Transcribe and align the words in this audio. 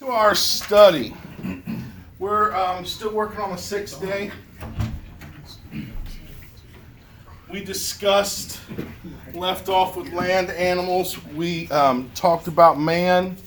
to 0.00 0.08
our 0.08 0.34
study. 0.34 1.16
We're 2.18 2.54
um, 2.54 2.84
still 2.84 3.14
working 3.14 3.40
on 3.40 3.52
the 3.52 3.56
sixth 3.56 3.98
day. 3.98 4.30
We 7.50 7.64
discussed, 7.64 8.60
left 9.32 9.70
off 9.70 9.96
with 9.96 10.12
land 10.12 10.50
animals. 10.50 11.16
We 11.28 11.70
um, 11.70 12.10
talked 12.14 12.46
about 12.46 12.78
man, 12.78 13.38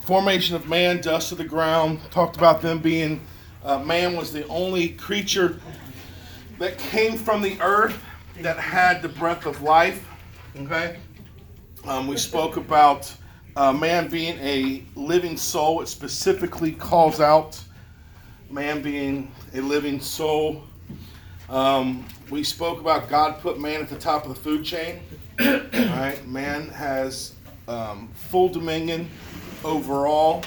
formation 0.00 0.54
of 0.54 0.68
man, 0.68 1.00
dust 1.00 1.32
of 1.32 1.38
the 1.38 1.44
ground. 1.44 2.00
Talked 2.10 2.36
about 2.36 2.60
them 2.60 2.80
being, 2.80 3.18
uh, 3.64 3.78
man 3.78 4.14
was 4.14 4.30
the 4.30 4.46
only 4.48 4.90
creature 4.90 5.58
that 6.58 6.76
came 6.76 7.16
from 7.16 7.40
the 7.40 7.58
earth 7.62 8.04
that 8.42 8.58
had 8.58 9.00
the 9.00 9.08
breath 9.08 9.46
of 9.46 9.62
life. 9.62 10.06
Okay? 10.54 10.98
Um, 11.86 12.06
we 12.06 12.18
spoke 12.18 12.58
about 12.58 13.10
uh, 13.58 13.72
man 13.72 14.08
being 14.08 14.38
a 14.38 14.84
living 14.94 15.36
soul. 15.36 15.82
It 15.82 15.88
specifically 15.88 16.70
calls 16.70 17.18
out 17.18 17.60
man 18.48 18.82
being 18.82 19.32
a 19.52 19.60
living 19.60 20.00
soul. 20.00 20.62
Um, 21.50 22.06
we 22.30 22.44
spoke 22.44 22.78
about 22.80 23.08
God 23.08 23.40
put 23.40 23.58
man 23.58 23.80
at 23.80 23.88
the 23.88 23.98
top 23.98 24.24
of 24.24 24.28
the 24.28 24.40
food 24.40 24.64
chain. 24.64 25.00
Right, 25.40 26.20
man 26.26 26.68
has 26.68 27.34
um, 27.66 28.08
full 28.14 28.48
dominion 28.48 29.08
overall, 29.64 30.44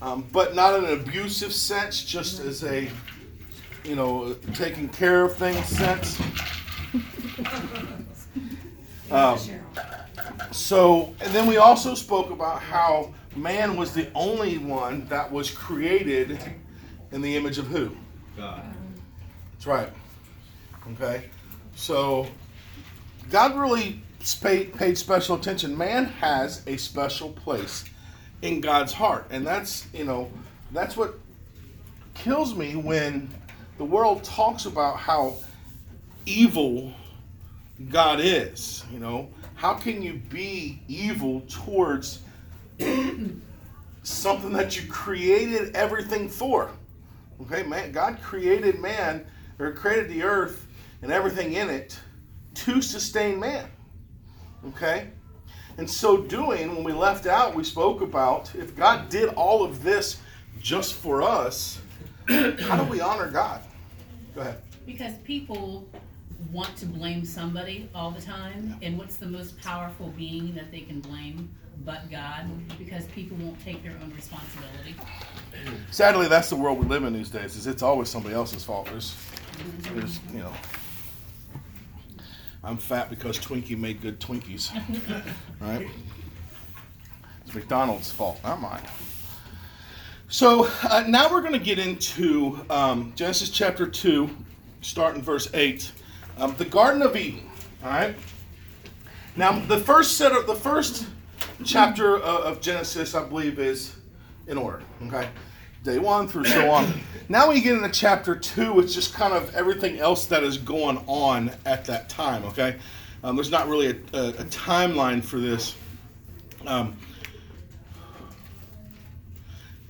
um, 0.00 0.26
but 0.32 0.54
not 0.54 0.78
in 0.78 0.84
an 0.86 1.00
abusive 1.00 1.52
sense, 1.52 2.02
just 2.02 2.40
as 2.40 2.64
a 2.64 2.90
you 3.84 3.94
know 3.94 4.34
taking 4.54 4.88
care 4.88 5.22
of 5.24 5.36
things 5.36 5.64
sense. 5.66 6.18
So, 10.50 11.14
and 11.20 11.32
then 11.32 11.46
we 11.46 11.56
also 11.56 11.94
spoke 11.94 12.30
about 12.30 12.60
how 12.60 13.12
man 13.34 13.76
was 13.76 13.92
the 13.92 14.08
only 14.14 14.58
one 14.58 15.06
that 15.06 15.30
was 15.30 15.50
created 15.50 16.38
in 17.10 17.22
the 17.22 17.36
image 17.36 17.58
of 17.58 17.66
who? 17.66 17.96
God. 18.36 18.62
That's 19.52 19.66
right. 19.66 19.88
Okay. 20.92 21.24
So, 21.74 22.26
God 23.30 23.56
really 23.56 24.02
paid, 24.40 24.74
paid 24.74 24.98
special 24.98 25.36
attention. 25.36 25.76
Man 25.76 26.06
has 26.06 26.62
a 26.66 26.76
special 26.76 27.30
place 27.30 27.84
in 28.42 28.60
God's 28.60 28.92
heart. 28.92 29.26
And 29.30 29.46
that's, 29.46 29.86
you 29.94 30.04
know, 30.04 30.30
that's 30.72 30.96
what 30.96 31.18
kills 32.14 32.54
me 32.54 32.76
when 32.76 33.32
the 33.78 33.84
world 33.84 34.22
talks 34.22 34.66
about 34.66 34.98
how 34.98 35.36
evil 36.26 36.92
God 37.88 38.20
is, 38.20 38.84
you 38.92 38.98
know 38.98 39.28
how 39.62 39.74
can 39.74 40.02
you 40.02 40.14
be 40.14 40.80
evil 40.88 41.40
towards 41.48 42.22
something 44.02 44.52
that 44.52 44.76
you 44.76 44.90
created 44.90 45.76
everything 45.76 46.28
for? 46.28 46.72
Okay, 47.42 47.62
man, 47.62 47.92
God 47.92 48.20
created 48.20 48.80
man 48.80 49.24
or 49.60 49.70
created 49.70 50.10
the 50.10 50.24
earth 50.24 50.66
and 51.00 51.12
everything 51.12 51.52
in 51.52 51.70
it 51.70 51.96
to 52.54 52.82
sustain 52.82 53.38
man. 53.38 53.70
Okay? 54.66 55.06
And 55.78 55.88
so 55.88 56.16
doing, 56.16 56.74
when 56.74 56.82
we 56.82 56.92
left 56.92 57.26
out, 57.26 57.54
we 57.54 57.62
spoke 57.62 58.00
about 58.00 58.52
if 58.56 58.74
God 58.74 59.08
did 59.10 59.28
all 59.34 59.62
of 59.62 59.84
this 59.84 60.18
just 60.60 60.94
for 60.94 61.22
us, 61.22 61.80
how 62.28 62.82
do 62.82 62.90
we 62.90 63.00
honor 63.00 63.30
God? 63.30 63.62
Go 64.34 64.40
ahead. 64.40 64.60
Because 64.84 65.14
people 65.18 65.88
want 66.50 66.76
to 66.76 66.86
blame 66.86 67.24
somebody 67.24 67.88
all 67.94 68.10
the 68.10 68.20
time, 68.20 68.76
and 68.82 68.98
what's 68.98 69.16
the 69.16 69.26
most 69.26 69.58
powerful 69.60 70.08
being 70.16 70.54
that 70.54 70.70
they 70.70 70.80
can 70.80 71.00
blame 71.00 71.50
but 71.84 72.10
God? 72.10 72.46
Because 72.78 73.04
people 73.06 73.36
won't 73.38 73.62
take 73.64 73.82
their 73.82 73.96
own 74.02 74.12
responsibility. 74.14 74.94
Sadly, 75.90 76.28
that's 76.28 76.48
the 76.48 76.56
world 76.56 76.78
we 76.78 76.86
live 76.86 77.04
in 77.04 77.12
these 77.12 77.30
days. 77.30 77.56
Is 77.56 77.66
it's 77.66 77.82
always 77.82 78.08
somebody 78.08 78.34
else's 78.34 78.64
fault. 78.64 78.86
There's, 78.86 79.16
there's, 79.94 80.20
you 80.32 80.40
know, 80.40 80.52
I'm 82.64 82.76
fat 82.76 83.10
because 83.10 83.38
Twinkie 83.38 83.76
made 83.76 84.00
good 84.00 84.20
Twinkies, 84.20 84.72
right? 85.60 85.88
It's 87.44 87.54
McDonald's 87.54 88.10
fault, 88.10 88.40
not 88.44 88.60
mine. 88.60 88.82
So 90.28 90.70
uh, 90.84 91.04
now 91.06 91.30
we're 91.30 91.42
going 91.42 91.52
to 91.52 91.58
get 91.58 91.78
into 91.78 92.64
um, 92.70 93.12
Genesis 93.16 93.50
chapter 93.50 93.86
two, 93.86 94.30
starting 94.80 95.22
verse 95.22 95.50
eight. 95.52 95.92
Um, 96.38 96.54
the 96.58 96.64
Garden 96.64 97.02
of 97.02 97.16
Eden. 97.16 97.48
All 97.84 97.90
right. 97.90 98.14
Now, 99.36 99.58
the 99.66 99.78
first 99.78 100.16
set 100.16 100.32
of 100.32 100.46
the 100.46 100.54
first 100.54 101.06
chapter 101.64 102.16
of, 102.16 102.24
of 102.24 102.60
Genesis, 102.60 103.14
I 103.14 103.24
believe, 103.24 103.58
is 103.58 103.96
in 104.46 104.58
order. 104.58 104.82
Okay. 105.06 105.28
Day 105.84 105.98
one 105.98 106.28
through 106.28 106.44
so 106.44 106.70
on. 106.70 106.92
Now 107.28 107.48
we 107.48 107.60
get 107.60 107.74
into 107.74 107.88
chapter 107.88 108.36
two. 108.36 108.78
It's 108.78 108.94
just 108.94 109.14
kind 109.14 109.32
of 109.32 109.54
everything 109.54 109.98
else 109.98 110.26
that 110.26 110.44
is 110.44 110.58
going 110.58 110.98
on 111.06 111.50
at 111.66 111.84
that 111.86 112.08
time. 112.08 112.44
Okay. 112.44 112.76
Um, 113.24 113.36
there's 113.36 113.50
not 113.50 113.68
really 113.68 113.88
a, 113.88 114.16
a, 114.16 114.28
a 114.30 114.44
timeline 114.44 115.24
for 115.24 115.38
this. 115.38 115.76
Um, 116.66 116.96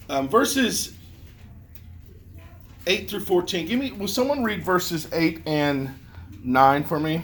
um, 0.08 0.28
verses 0.28 0.94
8 2.86 3.08
through 3.08 3.20
14. 3.20 3.66
Give 3.66 3.78
me, 3.78 3.92
will 3.92 4.08
someone 4.08 4.42
read 4.42 4.64
verses 4.64 5.08
8 5.12 5.42
and 5.46 5.90
9 6.42 6.84
for 6.84 6.98
me? 6.98 7.22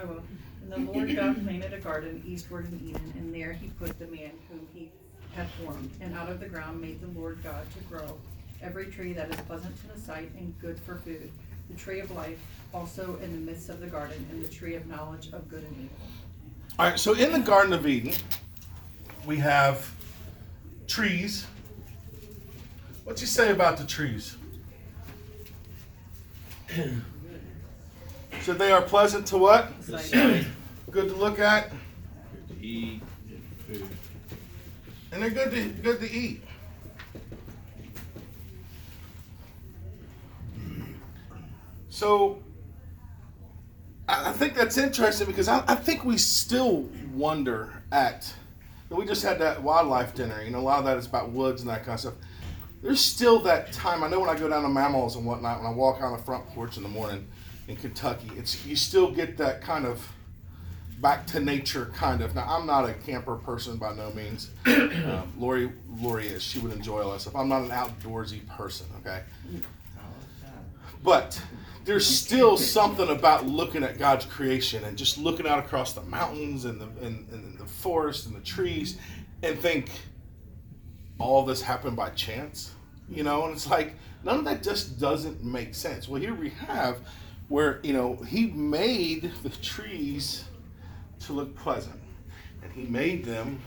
I 0.00 0.04
will. 0.04 0.22
And 0.62 0.72
the 0.72 0.92
Lord 0.92 1.14
God 1.14 1.44
planted 1.44 1.72
a 1.74 1.80
garden 1.80 2.22
eastward 2.26 2.66
in 2.72 2.80
Eden, 2.88 3.12
and 3.16 3.34
there 3.34 3.52
he 3.52 3.68
put 3.68 3.98
the 3.98 4.06
man 4.06 4.32
whom 4.48 4.66
he 4.72 4.90
had 5.34 5.48
formed. 5.62 5.90
And 6.00 6.14
out 6.14 6.30
of 6.30 6.40
the 6.40 6.48
ground 6.48 6.80
made 6.80 7.00
the 7.00 7.18
Lord 7.18 7.38
God 7.42 7.66
to 7.76 7.80
grow 7.84 8.16
every 8.62 8.86
tree 8.86 9.12
that 9.12 9.30
is 9.30 9.36
pleasant 9.42 9.76
to 9.82 9.88
the 9.88 10.00
sight 10.00 10.30
and 10.38 10.58
good 10.60 10.78
for 10.80 10.96
food, 10.96 11.30
the 11.68 11.76
tree 11.76 12.00
of 12.00 12.10
life 12.12 12.38
also 12.72 13.18
in 13.22 13.32
the 13.32 13.38
midst 13.38 13.68
of 13.68 13.80
the 13.80 13.86
garden, 13.86 14.26
and 14.30 14.42
the 14.42 14.48
tree 14.48 14.74
of 14.74 14.86
knowledge 14.86 15.28
of 15.32 15.48
good 15.48 15.64
and 15.64 15.76
evil. 15.76 15.96
All 16.78 16.86
right, 16.86 16.98
so 16.98 17.12
in 17.14 17.30
the 17.32 17.38
Garden 17.38 17.72
of 17.72 17.86
Eden, 17.86 18.14
we 19.26 19.36
have 19.36 19.94
trees. 20.88 21.46
What's 23.04 23.20
you 23.20 23.26
say 23.26 23.52
about 23.52 23.76
the 23.76 23.84
trees? 23.84 24.36
So 28.44 28.52
they 28.52 28.72
are 28.72 28.82
pleasant 28.82 29.26
to 29.28 29.38
what? 29.38 29.72
Good 30.90 31.08
to 31.08 31.14
look 31.16 31.38
at, 31.38 31.70
good 31.70 32.60
to 32.60 32.66
eat, 32.66 33.02
and 35.10 35.22
they're 35.22 35.30
good 35.30 35.50
to 35.50 35.64
good 35.64 35.98
to 36.00 36.12
eat. 36.12 36.42
So 41.88 42.42
I 44.06 44.28
I 44.28 44.32
think 44.32 44.54
that's 44.54 44.76
interesting 44.76 45.26
because 45.26 45.48
I, 45.48 45.64
I 45.66 45.74
think 45.74 46.04
we 46.04 46.18
still 46.18 46.90
wonder 47.14 47.72
at. 47.92 48.30
We 48.90 49.06
just 49.06 49.22
had 49.22 49.38
that 49.40 49.62
wildlife 49.62 50.14
dinner. 50.14 50.42
You 50.42 50.50
know, 50.50 50.58
a 50.58 50.60
lot 50.60 50.80
of 50.80 50.84
that 50.84 50.98
is 50.98 51.06
about 51.06 51.30
woods 51.30 51.62
and 51.62 51.70
that 51.70 51.86
kind 51.86 51.94
of 51.94 52.00
stuff. 52.00 52.14
There's 52.82 53.00
still 53.00 53.38
that 53.44 53.72
time. 53.72 54.04
I 54.04 54.08
know 54.08 54.20
when 54.20 54.28
I 54.28 54.38
go 54.38 54.50
down 54.50 54.64
to 54.64 54.68
Mammals 54.68 55.16
and 55.16 55.24
whatnot, 55.24 55.62
when 55.62 55.66
I 55.66 55.74
walk 55.74 55.96
out 56.02 56.12
on 56.12 56.18
the 56.18 56.22
front 56.22 56.46
porch 56.48 56.76
in 56.76 56.82
the 56.82 56.90
morning 56.90 57.26
in 57.68 57.76
Kentucky, 57.76 58.30
it's 58.36 58.64
you 58.66 58.76
still 58.76 59.10
get 59.10 59.36
that 59.38 59.62
kind 59.62 59.86
of 59.86 60.06
back 61.00 61.26
to 61.26 61.40
nature 61.40 61.86
kind 61.94 62.22
of. 62.22 62.34
Now 62.34 62.46
I'm 62.48 62.66
not 62.66 62.88
a 62.88 62.94
camper 62.94 63.36
person 63.36 63.76
by 63.76 63.94
no 63.94 64.10
means. 64.12 64.50
um, 64.66 65.32
Lori, 65.38 65.70
Lori 66.00 66.26
is. 66.26 66.42
She 66.42 66.58
would 66.58 66.72
enjoy 66.72 67.02
all 67.02 67.12
that 67.12 67.20
stuff. 67.20 67.36
I'm 67.36 67.48
not 67.48 67.62
an 67.62 67.70
outdoorsy 67.70 68.46
person. 68.48 68.86
Okay, 69.00 69.22
but 71.02 71.40
there's 71.84 72.06
still 72.06 72.56
something 72.56 73.08
about 73.10 73.46
looking 73.46 73.82
at 73.82 73.98
God's 73.98 74.24
creation 74.24 74.84
and 74.84 74.96
just 74.96 75.18
looking 75.18 75.46
out 75.46 75.58
across 75.58 75.92
the 75.92 76.02
mountains 76.02 76.64
and 76.64 76.80
the 76.80 76.86
and, 77.04 77.28
and 77.30 77.58
the 77.58 77.66
forest 77.66 78.26
and 78.26 78.34
the 78.34 78.40
trees, 78.40 78.98
and 79.42 79.58
think 79.58 79.90
all 81.18 81.44
this 81.44 81.62
happened 81.62 81.96
by 81.96 82.10
chance. 82.10 82.72
You 83.10 83.22
know, 83.22 83.44
and 83.44 83.52
it's 83.52 83.68
like 83.68 83.94
none 84.24 84.38
of 84.38 84.44
that 84.46 84.62
just 84.62 84.98
doesn't 84.98 85.44
make 85.44 85.74
sense. 85.74 86.08
Well, 86.08 86.20
here 86.20 86.34
we 86.34 86.50
have 86.50 86.98
where 87.48 87.80
you 87.82 87.92
know 87.92 88.16
he 88.16 88.46
made 88.46 89.30
the 89.42 89.50
trees 89.50 90.44
to 91.20 91.32
look 91.32 91.54
pleasant, 91.56 92.00
and 92.62 92.72
he 92.72 92.84
made 92.84 93.24
them 93.24 93.60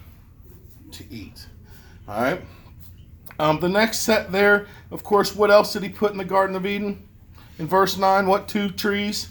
to 0.91 1.03
eat. 1.11 1.47
All 2.07 2.21
right. 2.21 2.41
Um, 3.39 3.59
the 3.59 3.69
next 3.69 3.99
set 3.99 4.31
there, 4.31 4.67
of 4.89 5.03
course, 5.03 5.35
what 5.35 5.51
else 5.51 5.73
did 5.73 5.83
he 5.83 5.89
put 5.89 6.11
in 6.11 6.17
the 6.17 6.25
Garden 6.25 6.55
of 6.55 6.65
Eden? 6.65 7.07
In 7.59 7.67
verse 7.67 7.97
9, 7.97 8.27
what 8.27 8.47
two 8.47 8.69
trees? 8.69 9.29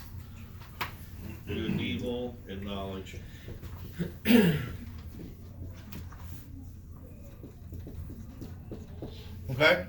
Good 1.47 1.57
and 1.57 1.81
evil 1.81 2.37
and 2.49 2.63
knowledge. 2.63 3.17
Okay. 9.51 9.87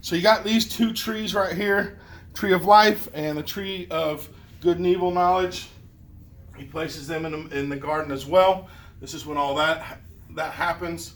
So 0.00 0.14
you 0.14 0.22
got 0.22 0.44
these 0.44 0.68
two 0.68 0.92
trees 0.92 1.34
right 1.34 1.56
here 1.56 1.98
tree 2.36 2.52
of 2.52 2.64
life 2.66 3.08
and 3.14 3.36
the 3.36 3.42
tree 3.42 3.88
of 3.90 4.28
good 4.60 4.76
and 4.76 4.86
evil 4.86 5.10
knowledge. 5.10 5.68
He 6.56 6.64
places 6.64 7.08
them 7.08 7.24
in 7.24 7.32
the, 7.32 7.58
in 7.58 7.68
the 7.68 7.76
garden 7.76 8.12
as 8.12 8.26
well. 8.26 8.68
This 9.00 9.14
is 9.14 9.26
when 9.26 9.36
all 9.36 9.54
that 9.56 9.98
that 10.34 10.52
happens. 10.52 11.14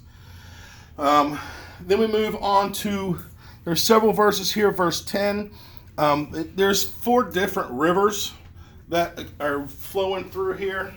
Um, 0.98 1.38
then 1.86 1.98
we 1.98 2.06
move 2.06 2.36
on 2.36 2.72
to 2.72 3.18
there's 3.64 3.82
several 3.82 4.12
verses 4.12 4.50
here. 4.50 4.70
Verse 4.70 5.04
ten. 5.04 5.50
Um, 5.98 6.50
there's 6.56 6.82
four 6.82 7.24
different 7.24 7.70
rivers 7.72 8.32
that 8.88 9.22
are 9.38 9.66
flowing 9.68 10.30
through 10.30 10.54
here. 10.54 10.94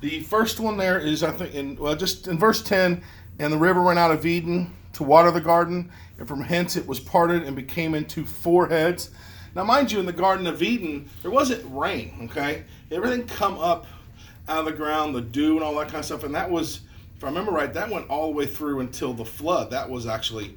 The 0.00 0.20
first 0.20 0.60
one 0.60 0.76
there 0.76 0.98
is, 0.98 1.22
I 1.22 1.30
think, 1.30 1.54
in 1.54 1.76
well, 1.76 1.96
just 1.96 2.28
in 2.28 2.38
verse 2.38 2.62
ten, 2.62 3.02
and 3.38 3.52
the 3.52 3.58
river 3.58 3.82
went 3.82 3.98
out 3.98 4.10
of 4.10 4.24
Eden 4.24 4.72
to 4.94 5.02
water 5.02 5.30
the 5.30 5.40
garden, 5.40 5.90
and 6.18 6.28
from 6.28 6.40
hence 6.40 6.76
it 6.76 6.86
was 6.86 7.00
parted 7.00 7.42
and 7.42 7.56
became 7.56 7.94
into 7.94 8.24
four 8.24 8.68
heads. 8.68 9.10
Now, 9.54 9.64
mind 9.64 9.92
you, 9.92 10.00
in 10.00 10.06
the 10.06 10.12
Garden 10.12 10.46
of 10.46 10.62
Eden, 10.62 11.08
there 11.22 11.30
wasn't 11.30 11.64
rain. 11.72 12.28
Okay, 12.30 12.64
everything 12.90 13.26
come 13.26 13.58
up 13.58 13.86
out 14.48 14.58
of 14.60 14.64
the 14.64 14.72
ground, 14.72 15.14
the 15.14 15.20
dew 15.20 15.54
and 15.54 15.64
all 15.64 15.74
that 15.76 15.86
kind 15.86 15.98
of 15.98 16.04
stuff, 16.04 16.24
and 16.24 16.34
that 16.34 16.50
was, 16.50 16.80
if 17.16 17.24
I 17.24 17.28
remember 17.28 17.52
right, 17.52 17.72
that 17.72 17.88
went 17.88 18.08
all 18.10 18.30
the 18.30 18.36
way 18.36 18.46
through 18.46 18.80
until 18.80 19.12
the 19.12 19.24
flood. 19.24 19.70
That 19.70 19.88
was 19.88 20.06
actually 20.06 20.56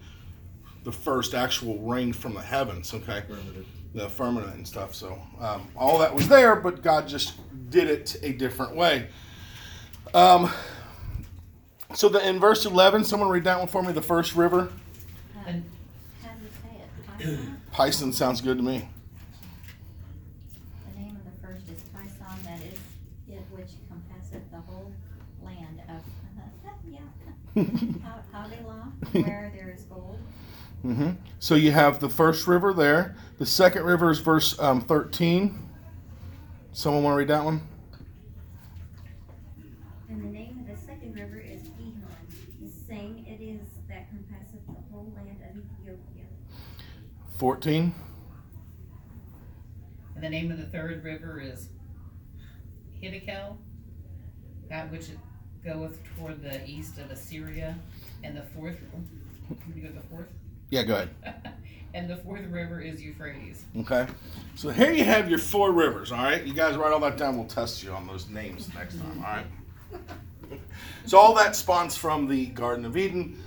the 0.83 0.91
first 0.91 1.33
actual 1.33 1.77
rain 1.79 2.13
from 2.13 2.33
the 2.33 2.41
heavens. 2.41 2.93
Okay, 2.93 3.23
the 3.93 4.09
firmament 4.09 4.53
and 4.55 4.67
stuff. 4.67 4.93
So 4.93 5.19
um, 5.39 5.67
all 5.75 5.97
that 5.99 6.13
was 6.13 6.27
there, 6.27 6.55
but 6.55 6.81
God 6.81 7.07
just 7.07 7.33
did 7.69 7.89
it 7.89 8.15
a 8.23 8.33
different 8.33 8.75
way. 8.75 9.07
Um, 10.13 10.51
so 11.93 12.09
the, 12.09 12.27
in 12.27 12.39
verse 12.39 12.65
11, 12.65 13.03
someone 13.05 13.29
read 13.29 13.43
that 13.45 13.57
one 13.59 13.67
for 13.67 13.81
me, 13.81 13.91
the 13.93 14.01
first 14.01 14.35
river. 14.35 14.69
And 15.45 15.63
How 16.23 16.29
do 16.33 16.43
you 16.43 16.49
say 16.61 16.81
it? 16.81 16.89
Pison? 17.19 17.57
Pison 17.73 18.13
sounds 18.13 18.41
good 18.41 18.57
to 18.57 18.63
me. 18.63 18.87
The 20.93 20.99
name 21.01 21.15
of 21.15 21.23
the 21.25 21.47
first 21.47 21.63
is 21.69 21.81
Pison, 21.95 22.43
that 22.45 22.59
is 22.61 22.79
it 23.29 23.45
which 23.51 23.71
compasseth 23.89 24.49
the 24.51 24.59
whole 24.59 24.91
land 25.43 25.81
of, 25.89 26.01
yeah, 26.89 26.99
Havilah, 28.33 28.91
where 29.13 29.51
there 29.55 29.73
is 29.75 29.83
gold. 29.83 30.19
hmm 30.81 31.11
So 31.39 31.55
you 31.55 31.71
have 31.71 31.99
the 31.99 32.09
first 32.09 32.47
river 32.47 32.73
there. 32.73 33.15
The 33.39 33.45
second 33.45 33.83
river 33.83 34.11
is 34.11 34.19
verse 34.19 34.59
um, 34.59 34.81
13. 34.81 35.57
Someone 36.73 37.03
want 37.03 37.13
to 37.15 37.17
read 37.17 37.27
that 37.29 37.43
one? 37.43 37.61
And 40.09 40.21
the 40.21 40.27
name 40.27 40.59
of 40.59 40.67
the 40.67 40.85
second 40.85 41.15
river 41.15 41.37
is 41.39 41.61
Gihon, 41.77 42.05
the 42.61 42.69
same 42.87 43.25
it 43.27 43.41
is 43.43 43.61
that 43.89 44.09
compasseth 44.09 44.65
the 44.67 44.73
whole 44.91 45.11
land 45.15 45.37
of 45.49 45.57
Ethiopia. 45.57 46.25
14. 47.37 47.93
and 50.15 50.23
the 50.23 50.29
name 50.29 50.51
of 50.51 50.57
the 50.57 50.65
third 50.65 51.03
river 51.03 51.39
is 51.39 51.69
Hiddekel, 53.01 53.57
that 54.69 54.91
which 54.91 55.09
goeth 55.63 55.99
toward 56.15 56.41
the 56.41 56.67
east 56.67 56.97
of 56.97 57.11
Assyria. 57.11 57.77
And 58.23 58.35
the 58.35 58.41
fourth, 58.41 58.77
oh, 58.95 59.55
can 59.63 59.73
you 59.75 59.83
go 59.83 59.89
to 59.89 59.93
the 59.93 60.07
fourth? 60.07 60.29
Yeah, 60.71 60.83
go 60.83 60.95
ahead. 60.95 61.53
and 61.93 62.09
the 62.09 62.17
fourth 62.17 62.45
river 62.47 62.81
is 62.81 63.01
Euphrates. 63.01 63.65
Okay. 63.81 64.07
So 64.55 64.69
here 64.69 64.91
you 64.91 65.03
have 65.03 65.29
your 65.29 65.39
four 65.39 65.71
rivers, 65.71 66.11
all 66.11 66.23
right? 66.23 66.43
You 66.43 66.53
guys 66.53 66.75
write 66.75 66.91
all 66.91 66.99
that 67.01 67.17
down. 67.17 67.37
We'll 67.37 67.47
test 67.47 67.83
you 67.83 67.91
on 67.91 68.07
those 68.07 68.27
names 68.29 68.73
next 68.73 68.97
time, 68.97 69.23
all 69.23 69.33
right? 69.33 69.45
So 71.05 71.17
all 71.17 71.33
that 71.35 71.55
spawns 71.55 71.95
from 71.95 72.27
the 72.27 72.47
Garden 72.47 72.83
of 72.83 72.97
Eden. 72.97 73.41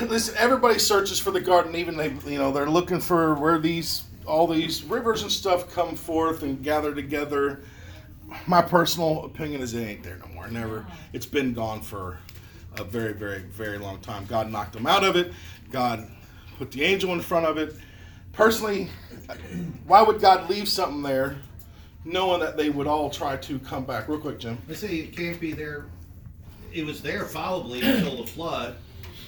Listen, 0.00 0.34
everybody 0.36 0.78
searches 0.78 1.18
for 1.18 1.30
the 1.30 1.40
Garden, 1.40 1.74
even 1.76 1.96
they, 1.96 2.10
you 2.26 2.38
know, 2.38 2.52
they're 2.52 2.68
looking 2.68 3.00
for 3.00 3.34
where 3.34 3.58
these 3.58 4.04
all 4.26 4.46
these 4.46 4.82
rivers 4.84 5.22
and 5.22 5.30
stuff 5.30 5.72
come 5.72 5.94
forth 5.96 6.42
and 6.42 6.62
gather 6.62 6.94
together. 6.94 7.60
My 8.46 8.62
personal 8.62 9.24
opinion 9.24 9.60
is 9.60 9.74
it 9.74 9.86
ain't 9.86 10.02
there 10.02 10.18
no 10.18 10.26
more. 10.34 10.48
Never. 10.48 10.86
It's 11.12 11.26
been 11.26 11.52
gone 11.52 11.82
for 11.82 12.18
a 12.78 12.84
very, 12.84 13.12
very, 13.12 13.40
very 13.40 13.78
long 13.78 14.00
time. 14.00 14.24
God 14.26 14.50
knocked 14.50 14.72
them 14.72 14.86
out 14.86 15.04
of 15.04 15.16
it. 15.16 15.32
God 15.70 16.08
put 16.58 16.70
the 16.70 16.82
angel 16.82 17.12
in 17.12 17.20
front 17.20 17.46
of 17.46 17.58
it. 17.58 17.76
Personally, 18.32 18.88
why 19.86 20.02
would 20.02 20.20
God 20.20 20.50
leave 20.50 20.68
something 20.68 21.02
there, 21.02 21.36
knowing 22.04 22.40
that 22.40 22.56
they 22.56 22.70
would 22.70 22.86
all 22.86 23.10
try 23.10 23.36
to 23.36 23.58
come 23.60 23.84
back? 23.84 24.08
Real 24.08 24.18
quick, 24.18 24.40
Jim. 24.40 24.58
I 24.68 24.74
say 24.74 24.96
it 24.96 25.16
can't 25.16 25.38
be 25.38 25.52
there. 25.52 25.86
It 26.72 26.84
was 26.84 27.00
there 27.00 27.24
probably 27.26 27.82
until 27.82 28.16
the 28.16 28.26
flood, 28.26 28.76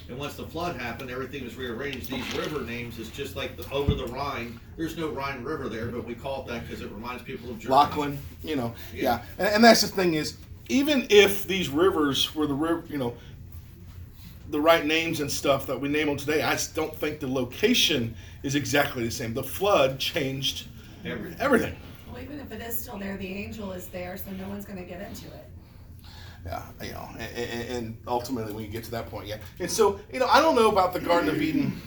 and 0.08 0.18
once 0.18 0.34
the 0.34 0.46
flood 0.46 0.76
happened, 0.76 1.10
everything 1.10 1.44
was 1.44 1.56
rearranged. 1.56 2.10
These 2.10 2.34
river 2.36 2.60
names 2.62 2.98
is 2.98 3.10
just 3.10 3.34
like 3.36 3.56
the 3.56 3.68
over 3.72 3.94
the 3.94 4.06
Rhine. 4.06 4.60
There's 4.76 4.96
no 4.96 5.08
Rhine 5.08 5.42
River 5.42 5.68
there, 5.68 5.86
but 5.86 6.04
we 6.06 6.14
call 6.14 6.42
it 6.42 6.48
that 6.48 6.66
because 6.66 6.80
it 6.80 6.90
reminds 6.92 7.22
people 7.22 7.50
of 7.50 7.58
Germany. 7.58 7.80
Lachlan, 7.80 8.18
you 8.44 8.56
know, 8.56 8.74
yeah, 8.94 9.22
and, 9.38 9.48
and 9.48 9.64
that's 9.64 9.80
the 9.82 9.88
thing 9.88 10.14
is, 10.14 10.36
even 10.68 11.06
if 11.10 11.46
these 11.46 11.68
rivers 11.68 12.34
were 12.34 12.46
the 12.46 12.54
river, 12.54 12.84
you 12.88 12.98
know, 12.98 13.14
the 14.50 14.60
right 14.60 14.86
names 14.86 15.20
and 15.20 15.30
stuff 15.30 15.66
that 15.66 15.80
we 15.80 15.88
name 15.88 16.06
them 16.06 16.16
today, 16.16 16.42
I 16.42 16.56
don't 16.74 16.94
think 16.96 17.18
the 17.18 17.26
location 17.28 18.14
is 18.44 18.54
exactly 18.54 19.04
the 19.04 19.10
same. 19.10 19.34
The 19.34 19.42
flood 19.42 19.98
changed 19.98 20.68
Everything. 21.04 21.40
everything. 21.40 21.76
Well, 22.12 22.22
even 22.22 22.38
if 22.38 22.52
it 22.52 22.62
is 22.62 22.78
still 22.78 22.96
there, 22.98 23.16
the 23.16 23.26
angel 23.26 23.72
is 23.72 23.88
there, 23.88 24.16
so 24.16 24.30
no 24.32 24.48
one's 24.48 24.64
gonna 24.64 24.84
get 24.84 25.00
into 25.00 25.26
it. 25.26 25.46
Yeah, 26.46 26.62
you 26.80 26.92
know, 26.92 27.08
and, 27.18 27.70
and, 27.70 27.96
ultimately 28.06 28.52
when 28.52 28.64
you 28.64 28.70
get 28.70 28.84
to 28.84 28.90
that 28.92 29.10
point, 29.10 29.26
yeah. 29.26 29.38
And 29.58 29.68
so, 29.68 29.98
you 30.12 30.20
know, 30.20 30.28
I 30.28 30.40
don't 30.40 30.54
know 30.54 30.70
about 30.70 30.92
the 30.92 31.00
Garden 31.00 31.28
of 31.28 31.42
Eden. 31.42 31.80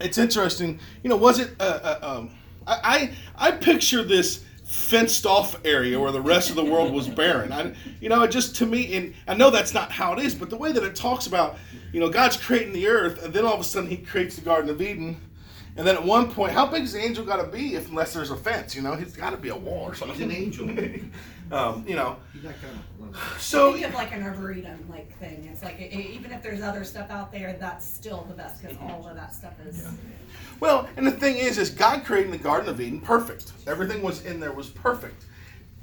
It's 0.00 0.16
interesting, 0.16 0.78
you 1.02 1.10
know. 1.10 1.16
Was 1.16 1.40
it? 1.40 1.50
Uh, 1.58 1.80
uh, 1.82 1.98
um, 2.02 2.30
I, 2.68 3.10
I 3.36 3.48
I 3.48 3.50
picture 3.50 4.04
this 4.04 4.44
fenced 4.64 5.26
off 5.26 5.60
area 5.64 5.98
where 5.98 6.12
the 6.12 6.20
rest 6.20 6.50
of 6.50 6.56
the 6.56 6.64
world 6.64 6.92
was 6.92 7.08
barren. 7.08 7.52
I, 7.52 7.74
you 8.00 8.08
know, 8.08 8.22
it 8.22 8.30
just 8.30 8.54
to 8.56 8.66
me, 8.66 8.94
and 8.94 9.14
I 9.26 9.34
know 9.34 9.50
that's 9.50 9.74
not 9.74 9.90
how 9.90 10.12
it 10.12 10.20
is, 10.20 10.36
but 10.36 10.50
the 10.50 10.56
way 10.56 10.70
that 10.70 10.84
it 10.84 10.94
talks 10.94 11.26
about, 11.26 11.56
you 11.92 11.98
know, 11.98 12.08
God's 12.08 12.36
creating 12.36 12.72
the 12.72 12.86
earth, 12.86 13.24
and 13.24 13.34
then 13.34 13.44
all 13.44 13.54
of 13.54 13.60
a 13.60 13.64
sudden 13.64 13.90
He 13.90 13.96
creates 13.96 14.36
the 14.36 14.42
Garden 14.42 14.70
of 14.70 14.80
Eden. 14.80 15.16
And 15.76 15.84
then 15.86 15.96
at 15.96 16.04
one 16.04 16.30
point, 16.30 16.52
how 16.52 16.66
big 16.66 16.84
is 16.84 16.92
the 16.92 17.00
angel 17.00 17.24
got 17.24 17.42
to 17.44 17.48
be 17.50 17.74
if 17.74 17.88
unless 17.88 18.12
there's 18.14 18.30
a 18.30 18.36
fence? 18.36 18.76
You 18.76 18.82
know, 18.82 18.94
he's 18.94 19.16
got 19.16 19.30
to 19.30 19.36
be 19.36 19.48
a 19.48 19.56
wall 19.56 19.82
or 19.84 19.94
something. 19.96 20.16
He's 20.16 20.24
an 20.24 20.30
angel. 20.32 20.68
um, 21.52 21.84
you 21.86 21.96
know, 21.96 22.16
He's 22.32 22.44
not 22.44 22.54
gonna. 22.62 23.12
so 23.40 23.72
Think 23.72 23.86
of 23.86 23.94
like 23.94 24.12
an 24.12 24.22
arboretum 24.22 24.86
like 24.88 25.16
thing. 25.18 25.48
It's 25.52 25.64
like, 25.64 25.80
e- 25.80 26.12
even 26.14 26.30
if 26.30 26.44
there's 26.44 26.62
other 26.62 26.84
stuff 26.84 27.10
out 27.10 27.32
there, 27.32 27.56
that's 27.58 27.84
still 27.84 28.24
the 28.28 28.34
best, 28.34 28.62
cause 28.62 28.76
all 28.80 29.08
of 29.08 29.16
that 29.16 29.34
stuff 29.34 29.54
is. 29.66 29.84
Well, 30.60 30.88
and 30.96 31.04
the 31.04 31.10
thing 31.12 31.38
is, 31.38 31.58
is 31.58 31.70
God 31.70 32.04
created 32.04 32.32
the 32.32 32.38
Garden 32.38 32.68
of 32.68 32.80
Eden 32.80 33.00
perfect. 33.00 33.50
Everything 33.66 34.00
was 34.00 34.24
in 34.24 34.38
there 34.38 34.52
was 34.52 34.68
perfect. 34.68 35.24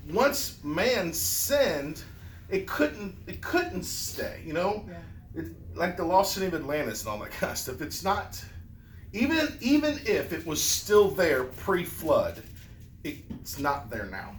Once 0.09 0.57
man 0.63 1.11
sinned, 1.11 2.01
it 2.49 2.65
couldn't 2.65 3.15
it 3.27 3.41
couldn't 3.41 3.83
stay. 3.83 4.41
You 4.45 4.53
know, 4.53 4.85
Yeah. 4.87 5.41
it, 5.41 5.47
like 5.75 5.97
the 5.97 6.05
lost 6.05 6.33
city 6.33 6.45
of 6.47 6.53
Atlantis 6.53 7.01
and 7.01 7.09
all 7.09 7.19
that 7.19 7.31
kind 7.31 7.51
of 7.51 7.57
stuff. 7.57 7.81
It's 7.81 8.03
not 8.05 8.41
even 9.13 9.57
even 9.61 9.99
if 10.05 10.31
it 10.33 10.45
was 10.45 10.61
still 10.63 11.09
there 11.09 11.43
pre-flood, 11.45 12.41
it's 13.03 13.59
not 13.59 13.89
there 13.89 14.05
now. 14.05 14.35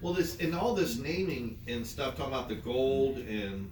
Well, 0.00 0.12
this 0.12 0.36
and 0.38 0.54
all 0.54 0.74
this 0.74 0.98
naming 0.98 1.58
and 1.66 1.86
stuff 1.86 2.16
talking 2.16 2.32
about 2.32 2.48
the 2.48 2.56
gold 2.56 3.18
and 3.18 3.70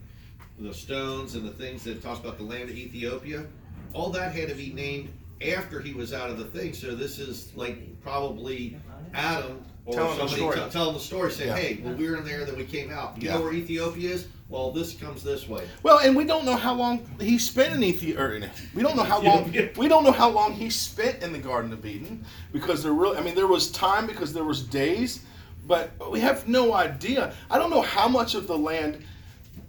the 0.58 0.72
stones 0.72 1.34
and 1.34 1.46
the 1.46 1.52
things 1.52 1.82
that 1.84 2.02
talks 2.02 2.20
about 2.20 2.36
the 2.38 2.44
land 2.44 2.70
of 2.70 2.76
Ethiopia, 2.76 3.44
all 3.92 4.10
that 4.10 4.34
had 4.34 4.48
to 4.48 4.54
be 4.54 4.72
named 4.72 5.12
after 5.46 5.80
he 5.80 5.92
was 5.92 6.12
out 6.12 6.30
of 6.30 6.38
the 6.38 6.44
thing. 6.44 6.72
So 6.72 6.94
this 6.94 7.18
is 7.18 7.54
like 7.56 8.00
probably 8.02 8.76
Adam 9.14 9.62
or 9.84 9.94
Telling 9.94 10.10
the 10.10 10.16
somebody 10.18 10.36
story. 10.40 10.56
tell- 10.56 10.68
telling 10.70 10.94
the 10.94 11.00
story, 11.00 11.32
saying, 11.32 11.48
Yeah. 11.50 11.56
"Hey, 11.56 11.80
well, 11.82 11.94
we 11.94 12.08
were 12.08 12.16
in 12.16 12.24
there, 12.24 12.44
then 12.44 12.56
we 12.56 12.64
came 12.64 12.90
out. 12.92 13.20
You 13.20 13.28
Yeah. 13.28 13.34
know 13.34 13.42
where 13.42 13.52
Ethiopia 13.52 14.10
is? 14.14 14.26
Well, 14.52 14.70
this 14.70 14.92
comes 14.92 15.22
this 15.22 15.48
way." 15.48 15.66
Well, 15.82 15.98
and 15.98 16.14
we 16.14 16.24
don't 16.24 16.44
know 16.44 16.56
how 16.56 16.74
long 16.74 17.08
he 17.18 17.38
spent 17.38 17.74
in 17.74 17.82
Ethiopia. 17.82 18.50
We 18.74 18.82
don't 18.82 18.96
know 18.96 19.02
how 19.02 19.20
long. 19.20 19.52
We 19.76 19.88
don't 19.88 20.04
know 20.04 20.12
how 20.12 20.28
long 20.28 20.52
he 20.52 20.68
spent 20.68 21.22
in 21.22 21.32
the 21.32 21.38
Garden 21.38 21.72
of 21.72 21.84
Eden 21.86 22.24
because 22.52 22.82
there 22.82 22.92
really. 22.92 23.16
I 23.16 23.22
mean, 23.22 23.34
there 23.34 23.46
was 23.46 23.70
time 23.70 24.06
because 24.06 24.32
there 24.34 24.44
was 24.44 24.62
days, 24.62 25.24
but 25.66 25.90
we 26.10 26.20
have 26.20 26.46
no 26.46 26.74
idea. 26.74 27.32
I 27.50 27.58
don't 27.58 27.70
know 27.70 27.80
how 27.80 28.08
much 28.08 28.34
of 28.34 28.46
the 28.46 28.58
land. 28.58 29.02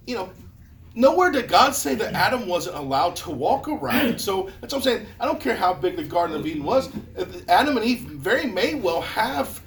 You 0.06 0.16
know, 0.16 0.30
nowhere 0.94 1.30
did 1.30 1.48
God 1.48 1.74
say 1.74 1.94
that 1.94 2.12
Adam 2.12 2.46
wasn't 2.46 2.76
allowed 2.76 3.16
to 3.16 3.30
walk 3.30 3.68
around. 3.68 4.20
So 4.20 4.50
that's 4.60 4.74
what 4.74 4.80
I'm 4.80 4.82
saying. 4.82 5.06
I 5.18 5.24
don't 5.24 5.40
care 5.40 5.56
how 5.56 5.72
big 5.72 5.96
the 5.96 6.04
Garden 6.04 6.36
of 6.36 6.46
Eden 6.46 6.62
was. 6.62 6.90
Adam 7.48 7.76
and 7.78 7.86
Eve 7.86 8.00
very 8.00 8.46
may 8.46 8.74
well 8.74 9.00
have 9.00 9.62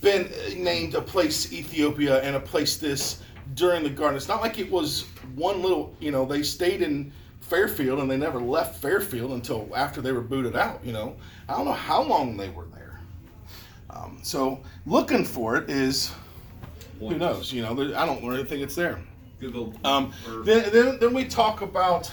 been 0.00 0.30
named 0.56 0.94
a 0.94 1.00
place 1.00 1.52
Ethiopia 1.52 2.22
and 2.22 2.36
a 2.36 2.40
place 2.40 2.76
this 2.76 3.22
during 3.54 3.82
the 3.82 3.90
garden. 3.90 4.16
It's 4.16 4.28
not 4.28 4.40
like 4.40 4.58
it 4.58 4.70
was 4.70 5.06
one 5.34 5.62
little, 5.62 5.94
you 6.00 6.10
know, 6.10 6.24
they 6.24 6.42
stayed 6.42 6.82
in 6.82 7.12
Fairfield 7.40 7.98
and 7.98 8.10
they 8.10 8.16
never 8.16 8.40
left 8.40 8.80
Fairfield 8.80 9.32
until 9.32 9.68
after 9.74 10.00
they 10.00 10.12
were 10.12 10.20
booted 10.20 10.56
out, 10.56 10.84
you 10.84 10.92
know. 10.92 11.16
I 11.48 11.54
don't 11.56 11.64
know 11.64 11.72
how 11.72 12.02
long 12.02 12.36
they 12.36 12.50
were 12.50 12.66
there. 12.66 13.00
Um, 13.90 14.20
so 14.22 14.60
looking 14.86 15.24
for 15.24 15.56
it 15.56 15.68
is, 15.68 16.12
who 17.00 17.16
knows, 17.16 17.52
you 17.52 17.62
know, 17.62 17.74
there, 17.74 17.98
I 17.98 18.06
don't 18.06 18.24
really 18.24 18.44
think 18.44 18.62
it's 18.62 18.74
there. 18.74 19.00
Um, 19.84 20.12
then, 20.44 20.70
then, 20.70 20.98
then 21.00 21.14
we 21.14 21.24
talk 21.24 21.62
about 21.62 22.12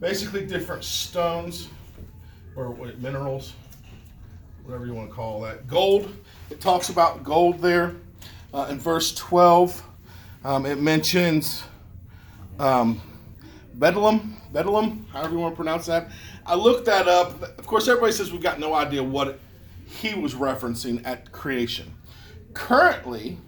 basically 0.00 0.46
different 0.46 0.84
stones 0.84 1.68
or 2.56 2.70
what, 2.70 2.98
minerals. 3.00 3.54
whatever 4.64 4.86
you 4.86 4.94
want 4.94 5.08
to 5.08 5.14
call 5.14 5.40
that. 5.40 5.66
Gold. 5.66 6.14
It 6.50 6.60
talks 6.60 6.90
about 6.90 7.24
gold 7.24 7.60
there 7.60 7.96
uh, 8.52 8.68
in 8.70 8.78
verse 8.78 9.14
12. 9.14 9.82
Um, 10.44 10.66
it 10.66 10.78
mentions 10.78 11.64
um, 12.58 13.00
bdellium, 13.78 14.34
bdellium, 14.52 15.08
however 15.08 15.32
you 15.32 15.38
want 15.38 15.54
to 15.54 15.56
pronounce 15.56 15.86
that. 15.86 16.10
I 16.44 16.54
looked 16.54 16.84
that 16.86 17.08
up. 17.08 17.42
Of 17.58 17.66
course, 17.66 17.88
everybody 17.88 18.12
says 18.12 18.30
we've 18.30 18.42
got 18.42 18.60
no 18.60 18.74
idea 18.74 19.02
what 19.02 19.38
he 19.86 20.14
was 20.14 20.34
referencing 20.34 21.04
at 21.06 21.32
creation. 21.32 21.94
Currently, 22.52 23.38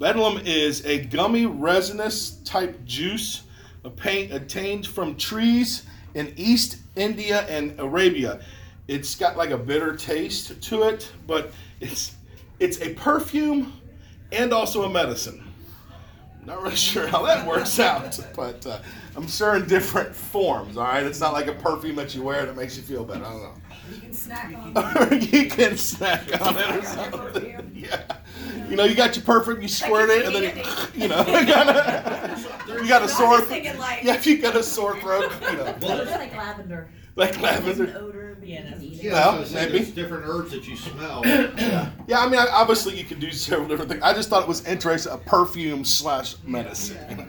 bdellium 0.00 0.44
is 0.44 0.84
a 0.84 1.04
gummy 1.04 1.46
resinous 1.46 2.42
type 2.42 2.84
juice 2.84 3.44
a 3.84 3.90
paint 3.90 4.32
obtained 4.32 4.86
from 4.86 5.16
trees 5.16 5.84
in 6.14 6.32
East 6.36 6.78
India 6.96 7.46
and 7.48 7.78
Arabia. 7.80 8.40
It's 8.88 9.14
got 9.14 9.36
like 9.36 9.50
a 9.50 9.58
bitter 9.58 9.96
taste 9.96 10.60
to 10.60 10.82
it, 10.82 11.10
but 11.26 11.52
it's 11.80 12.16
it's 12.58 12.80
a 12.80 12.92
perfume 12.94 13.72
and 14.32 14.52
also 14.52 14.82
a 14.82 14.90
medicine. 14.90 15.49
Not 16.46 16.62
really 16.62 16.76
sure 16.90 17.06
how 17.06 17.22
that 17.26 17.46
works 17.46 17.78
out, 17.78 18.18
but 18.34 18.66
uh, 18.66 18.78
I'm 19.16 19.28
sure 19.28 19.56
in 19.56 19.66
different 19.66 20.14
forms. 20.14 20.76
All 20.76 20.84
right, 20.84 21.04
it's 21.04 21.20
not 21.20 21.32
like 21.32 21.46
a 21.46 21.52
perfume 21.52 21.96
that 21.96 22.14
you 22.14 22.22
wear 22.22 22.46
that 22.46 22.56
makes 22.56 22.76
you 22.76 22.82
feel 22.82 23.04
better. 23.04 23.24
I 23.24 23.30
don't 23.30 23.42
know. 23.42 23.54
You 23.94 24.00
can 24.00 24.14
snack 24.14 24.54
on 24.54 24.96
or 25.10 25.14
you 25.14 25.50
can 25.50 25.76
snack 25.76 26.40
on 26.40 26.56
it 26.56 26.76
or 26.76 26.82
something. 26.84 27.70
Yeah. 27.74 28.16
You 28.68 28.76
know, 28.76 28.84
you 28.84 28.94
got 28.94 29.16
your 29.16 29.24
perfume, 29.24 29.60
you 29.62 29.68
squirt 29.68 30.10
it, 30.10 30.26
and 30.26 30.34
then 30.34 30.56
you, 30.56 30.62
you 31.02 31.08
know, 31.08 31.18
you 31.26 31.46
got 31.46 31.68
a 31.68 33.02
I'm 33.02 33.08
sore. 33.08 33.38
just 33.38 33.48
thinking 33.48 33.78
like. 33.78 34.04
Yeah, 34.04 34.14
if 34.14 34.26
you 34.26 34.38
got 34.38 34.56
a 34.56 34.62
sore 34.62 34.98
throat, 35.00 35.32
you 35.42 35.56
know, 35.56 35.76
Well, 35.82 36.00
It's 36.00 36.10
like 36.12 36.32
lavender. 36.36 36.88
Like 37.16 37.30
It 37.30 37.36
has 37.36 37.58
an 37.78 37.86
lavender. 37.86 37.98
odor, 37.98 38.38
you 38.42 38.54
Yeah, 38.54 38.70
can 38.70 38.82
eat 38.82 38.92
it. 38.98 39.04
Yeah, 39.04 39.12
Well, 39.12 39.30
I 39.36 39.38
was 39.40 39.50
gonna 39.52 39.60
say, 39.62 39.66
maybe. 39.72 39.78
there's 39.84 39.90
different 39.94 40.24
herbs 40.26 40.50
that 40.52 40.66
you 40.68 40.76
smell. 40.76 41.22
Yeah, 41.24 41.90
yeah, 42.08 42.20
I 42.20 42.28
mean, 42.28 42.40
obviously 42.40 42.96
you 42.98 43.04
can 43.04 43.18
do 43.20 43.30
several 43.30 43.68
different 43.68 43.90
things. 43.90 44.02
I 44.02 44.12
just 44.14 44.28
thought 44.28 44.42
it 44.42 44.48
was 44.48 44.64
interesting, 44.66 45.12
a 45.12 45.18
perfume 45.18 45.84
slash 45.84 46.36
medicine. 46.44 46.98
You 47.10 47.16
know? 47.16 47.26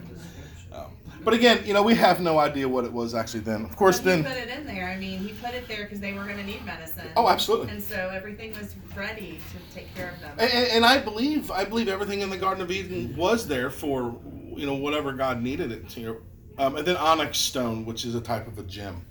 Um, 0.74 0.92
but 1.24 1.34
again, 1.34 1.62
you 1.66 1.74
know, 1.74 1.84
we 1.84 1.96
have 1.96 2.20
no 2.22 2.40
idea 2.40 2.68
what 2.68 2.86
it 2.86 2.92
was 2.94 3.14
actually 3.14 3.42
then. 3.42 3.66
Of 3.66 3.76
course, 3.76 4.00
But 4.00 4.16
he 4.18 4.22
then. 4.22 4.32
put 4.34 4.42
it 4.42 4.50
in 4.50 4.66
there. 4.66 4.88
I 4.90 4.98
mean, 4.98 5.20
he 5.20 5.34
put 5.34 5.54
it 5.54 5.68
there 5.68 5.84
because 5.84 6.00
they 6.00 6.14
were 6.14 6.24
going 6.24 6.38
to 6.38 6.44
need 6.44 6.66
medicine. 6.66 7.08
Oh, 7.16 7.28
absolutely. 7.30 7.70
And 7.70 7.84
so 7.84 8.10
everything 8.14 8.52
was 8.58 8.76
ready 8.96 9.40
to 9.52 9.76
take 9.76 9.94
care 9.96 10.10
of 10.12 10.20
them. 10.22 10.32
And, 10.40 10.52
and 10.52 10.68
and 10.72 10.86
I 10.86 10.98
believe, 11.00 11.52
I 11.52 11.64
believe 11.66 11.88
everything 11.90 12.22
in 12.22 12.30
the 12.30 12.38
Garden 12.38 12.64
of 12.64 12.72
Eden 12.72 13.16
was 13.16 13.48
there 13.48 13.70
for, 13.70 14.18
you 14.56 14.66
know, 14.66 14.76
whatever 14.76 15.14
God 15.14 15.42
needed 15.44 15.72
it 15.72 15.88
to. 15.90 16.22
Um, 16.58 16.76
and 16.76 16.86
then 16.86 16.98
onyx 16.98 17.38
stone, 17.38 17.86
which 17.86 18.04
is 18.06 18.16
a 18.16 18.22
type 18.22 18.48
of 18.48 18.58
a 18.60 18.64
gem. 18.64 19.06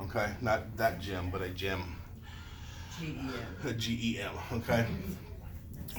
Okay, 0.00 0.32
not 0.40 0.76
that 0.76 1.00
gem, 1.00 1.30
but 1.30 1.42
a 1.42 1.48
gem. 1.50 1.96
A 3.64 3.72
G 3.72 3.98
E 4.02 4.20
M. 4.20 4.32
Okay. 4.52 4.86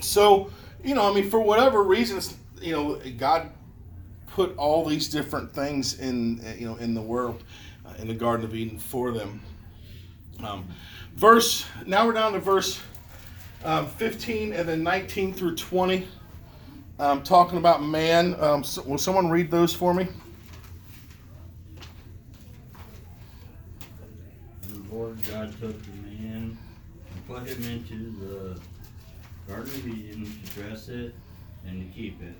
So, 0.02 0.50
you 0.84 0.96
know, 0.96 1.10
I 1.10 1.14
mean, 1.14 1.30
for 1.30 1.40
whatever 1.40 1.84
reasons, 1.84 2.36
you 2.62 2.72
know, 2.72 3.00
God 3.18 3.50
put 4.28 4.56
all 4.58 4.86
these 4.86 5.08
different 5.08 5.54
things 5.54 6.00
in, 6.00 6.42
uh, 6.46 6.54
you 6.58 6.68
know, 6.68 6.76
in 6.78 6.94
the 6.94 7.02
world, 7.02 7.44
uh, 7.86 7.94
in 8.00 8.08
the 8.08 8.14
Garden 8.14 8.46
of 8.46 8.54
Eden 8.54 8.78
for 8.78 9.12
them. 9.12 9.42
Um, 10.44 10.68
verse. 11.16 11.66
Now 11.86 12.06
we're 12.06 12.14
down 12.14 12.34
to 12.34 12.40
verse 12.40 12.80
um, 13.64 13.88
15 13.88 14.54
and 14.54 14.68
then 14.68 14.84
19 14.84 15.34
through 15.34 15.56
20. 15.56 16.08
Um, 16.98 17.24
talking 17.24 17.58
about 17.58 17.84
man. 17.84 18.36
Um, 18.40 18.64
so, 18.64 18.82
will 18.84 18.98
someone 18.98 19.30
read 19.30 19.52
those 19.52 19.74
for 19.74 19.94
me? 19.94 20.08
God 24.96 25.52
took 25.60 25.76
the 25.84 25.92
man 26.10 26.58
and 27.12 27.28
put 27.28 27.46
him 27.46 27.62
into 27.70 28.16
the 28.18 28.60
Garden 29.46 29.74
of 29.74 29.88
Eden 29.90 30.26
to 30.26 30.54
dress 30.54 30.88
it 30.88 31.14
and 31.68 31.82
to 31.82 31.94
keep 31.94 32.22
it. 32.22 32.36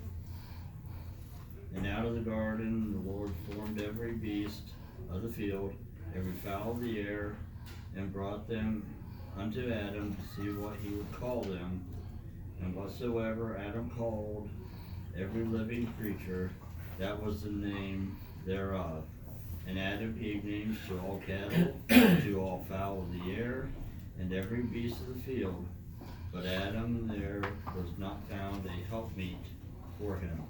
And 1.76 1.86
out 1.86 2.06
of 2.06 2.16
the 2.16 2.22
garden 2.22 2.94
the 2.94 3.12
Lord 3.12 3.32
formed 3.52 3.82
every 3.82 4.14
beast 4.14 4.70
of 5.12 5.22
the 5.22 5.28
field, 5.28 5.74
every 6.16 6.32
fowl 6.32 6.72
of 6.72 6.80
the 6.80 7.02
air, 7.02 7.36
and 7.98 8.14
brought 8.14 8.48
them 8.48 8.86
unto 9.38 9.70
Adam 9.70 10.16
to 10.16 10.42
see 10.42 10.50
what 10.52 10.78
he 10.82 10.96
would 10.96 11.12
call 11.12 11.42
them. 11.42 11.84
And 12.62 12.74
whatsoever 12.74 13.58
Adam 13.58 13.92
called 13.98 14.48
every 15.20 15.44
living 15.44 15.94
creature, 16.00 16.52
that 17.00 17.22
was 17.22 17.42
the 17.42 17.50
name 17.50 18.16
thereof. 18.46 19.04
And 19.68 19.80
Adam 19.80 20.18
gave 20.20 20.44
names 20.44 20.78
to 20.88 21.00
all 21.00 21.22
cattle, 21.26 21.76
to 21.90 22.40
all 22.40 22.66
fowl 22.70 23.00
of 23.00 23.12
the 23.12 23.36
air, 23.36 23.68
and 24.20 24.32
every 24.32 24.62
beast 24.62 24.98
of 25.02 25.16
the 25.16 25.22
field. 25.22 25.66
But 26.32 26.46
Adam 26.46 27.08
there 27.08 27.42
was 27.76 27.90
not 27.98 28.20
found 28.30 28.66
a 28.66 28.90
helpmeet 28.90 29.38
for 30.00 30.18
him. 30.18 30.44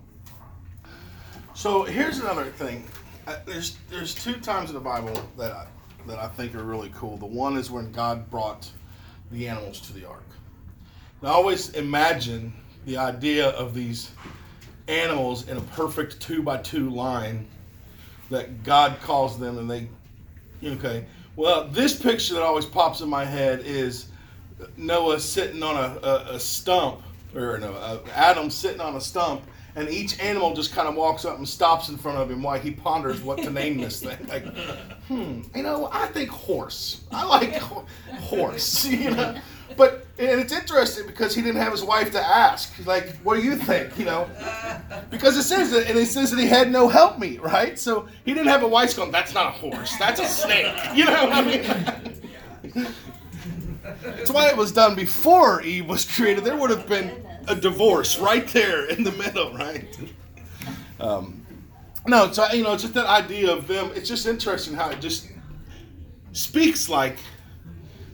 So 1.53 1.83
here's 1.83 2.19
another 2.19 2.45
thing. 2.45 2.85
Uh, 3.27 3.37
there's 3.45 3.77
there's 3.89 4.13
two 4.13 4.35
times 4.37 4.69
in 4.69 4.75
the 4.75 4.81
Bible 4.81 5.19
that 5.37 5.51
I, 5.51 5.67
that 6.07 6.19
I 6.19 6.27
think 6.27 6.55
are 6.55 6.63
really 6.63 6.91
cool. 6.93 7.17
The 7.17 7.25
one 7.25 7.57
is 7.57 7.71
when 7.71 7.91
God 7.91 8.29
brought 8.29 8.69
the 9.31 9.47
animals 9.47 9.79
to 9.81 9.93
the 9.93 10.05
ark. 10.05 10.23
Now, 11.21 11.29
I 11.29 11.31
always 11.31 11.69
imagine 11.69 12.53
the 12.85 12.97
idea 12.97 13.49
of 13.49 13.73
these 13.73 14.11
animals 14.87 15.47
in 15.47 15.57
a 15.57 15.61
perfect 15.61 16.19
two 16.19 16.43
by 16.43 16.57
two 16.57 16.89
line 16.89 17.47
that 18.29 18.63
God 18.63 18.97
calls 19.01 19.39
them, 19.39 19.57
and 19.57 19.69
they 19.69 19.87
okay. 20.63 21.05
Well, 21.35 21.67
this 21.67 21.99
picture 21.99 22.33
that 22.35 22.43
always 22.43 22.65
pops 22.65 23.01
in 23.01 23.09
my 23.09 23.25
head 23.25 23.61
is 23.65 24.07
Noah 24.77 25.19
sitting 25.19 25.61
on 25.63 25.75
a, 25.75 25.99
a, 26.05 26.35
a 26.35 26.39
stump, 26.39 27.01
or 27.35 27.57
no, 27.57 27.73
uh, 27.73 27.99
Adam 28.13 28.49
sitting 28.49 28.79
on 28.79 28.95
a 28.95 29.01
stump, 29.01 29.43
and 29.75 29.89
each 29.89 30.19
animal 30.19 30.53
just 30.53 30.73
kind 30.73 30.87
of 30.87 30.95
walks 30.95 31.25
up 31.25 31.37
and 31.37 31.47
stops 31.47 31.89
in 31.89 31.97
front 31.97 32.17
of 32.17 32.31
him 32.31 32.41
while 32.41 32.57
he 32.59 32.71
ponders 32.71 33.21
what 33.21 33.37
to 33.39 33.49
name 33.49 33.77
this 33.77 34.01
thing. 34.01 34.17
Like, 34.27 34.45
hmm, 35.07 35.41
you 35.53 35.63
know, 35.63 35.89
I 35.91 36.07
think 36.07 36.29
horse. 36.29 37.03
I 37.11 37.25
like 37.25 37.55
ho- 37.57 37.85
horse, 38.19 38.85
you 38.87 39.11
know. 39.11 39.37
But 39.75 40.04
and 40.17 40.39
it's 40.39 40.53
interesting 40.53 41.05
because 41.05 41.35
he 41.35 41.41
didn't 41.41 41.61
have 41.61 41.73
his 41.73 41.83
wife 41.83 42.11
to 42.11 42.21
ask. 42.21 42.73
Like, 42.85 43.17
"What 43.17 43.35
do 43.35 43.43
you 43.43 43.55
think?" 43.57 43.97
You 43.99 44.05
know, 44.05 44.29
because 45.09 45.35
it 45.35 45.43
says 45.43 45.71
that, 45.71 45.89
and 45.89 45.97
it 45.97 46.07
says 46.07 46.31
that 46.31 46.39
he 46.39 46.47
had 46.47 46.71
no 46.71 46.87
helpmeet, 46.87 47.41
right? 47.41 47.77
So 47.77 48.07
he 48.23 48.33
didn't 48.33 48.47
have 48.47 48.63
a 48.63 48.67
wife 48.67 48.95
going, 48.95 49.11
"That's 49.11 49.33
not 49.33 49.47
a 49.47 49.51
horse. 49.51 49.95
That's 49.97 50.19
a 50.19 50.25
snake." 50.25 50.73
You 50.95 51.05
know 51.05 51.25
what 51.25 51.33
I 51.33 51.41
mean? 51.41 52.87
That's 54.03 54.31
why 54.31 54.49
it 54.49 54.55
was 54.55 54.71
done 54.71 54.95
before 54.95 55.61
Eve 55.61 55.87
was 55.87 56.05
created. 56.05 56.43
There 56.43 56.55
would 56.55 56.69
have 56.69 56.87
been 56.87 57.25
a 57.47 57.55
divorce 57.55 58.17
right 58.17 58.47
there 58.47 58.85
in 58.85 59.03
the 59.03 59.11
middle, 59.11 59.53
right? 59.53 59.97
Um, 60.99 61.45
no, 62.07 62.31
so 62.31 62.51
you 62.53 62.63
know, 62.63 62.73
it's 62.73 62.83
just 62.83 62.93
that 62.93 63.07
idea 63.07 63.51
of 63.51 63.67
them. 63.67 63.91
It's 63.95 64.07
just 64.07 64.25
interesting 64.25 64.73
how 64.73 64.89
it 64.89 65.01
just 65.01 65.29
speaks 66.31 66.87
like 66.87 67.17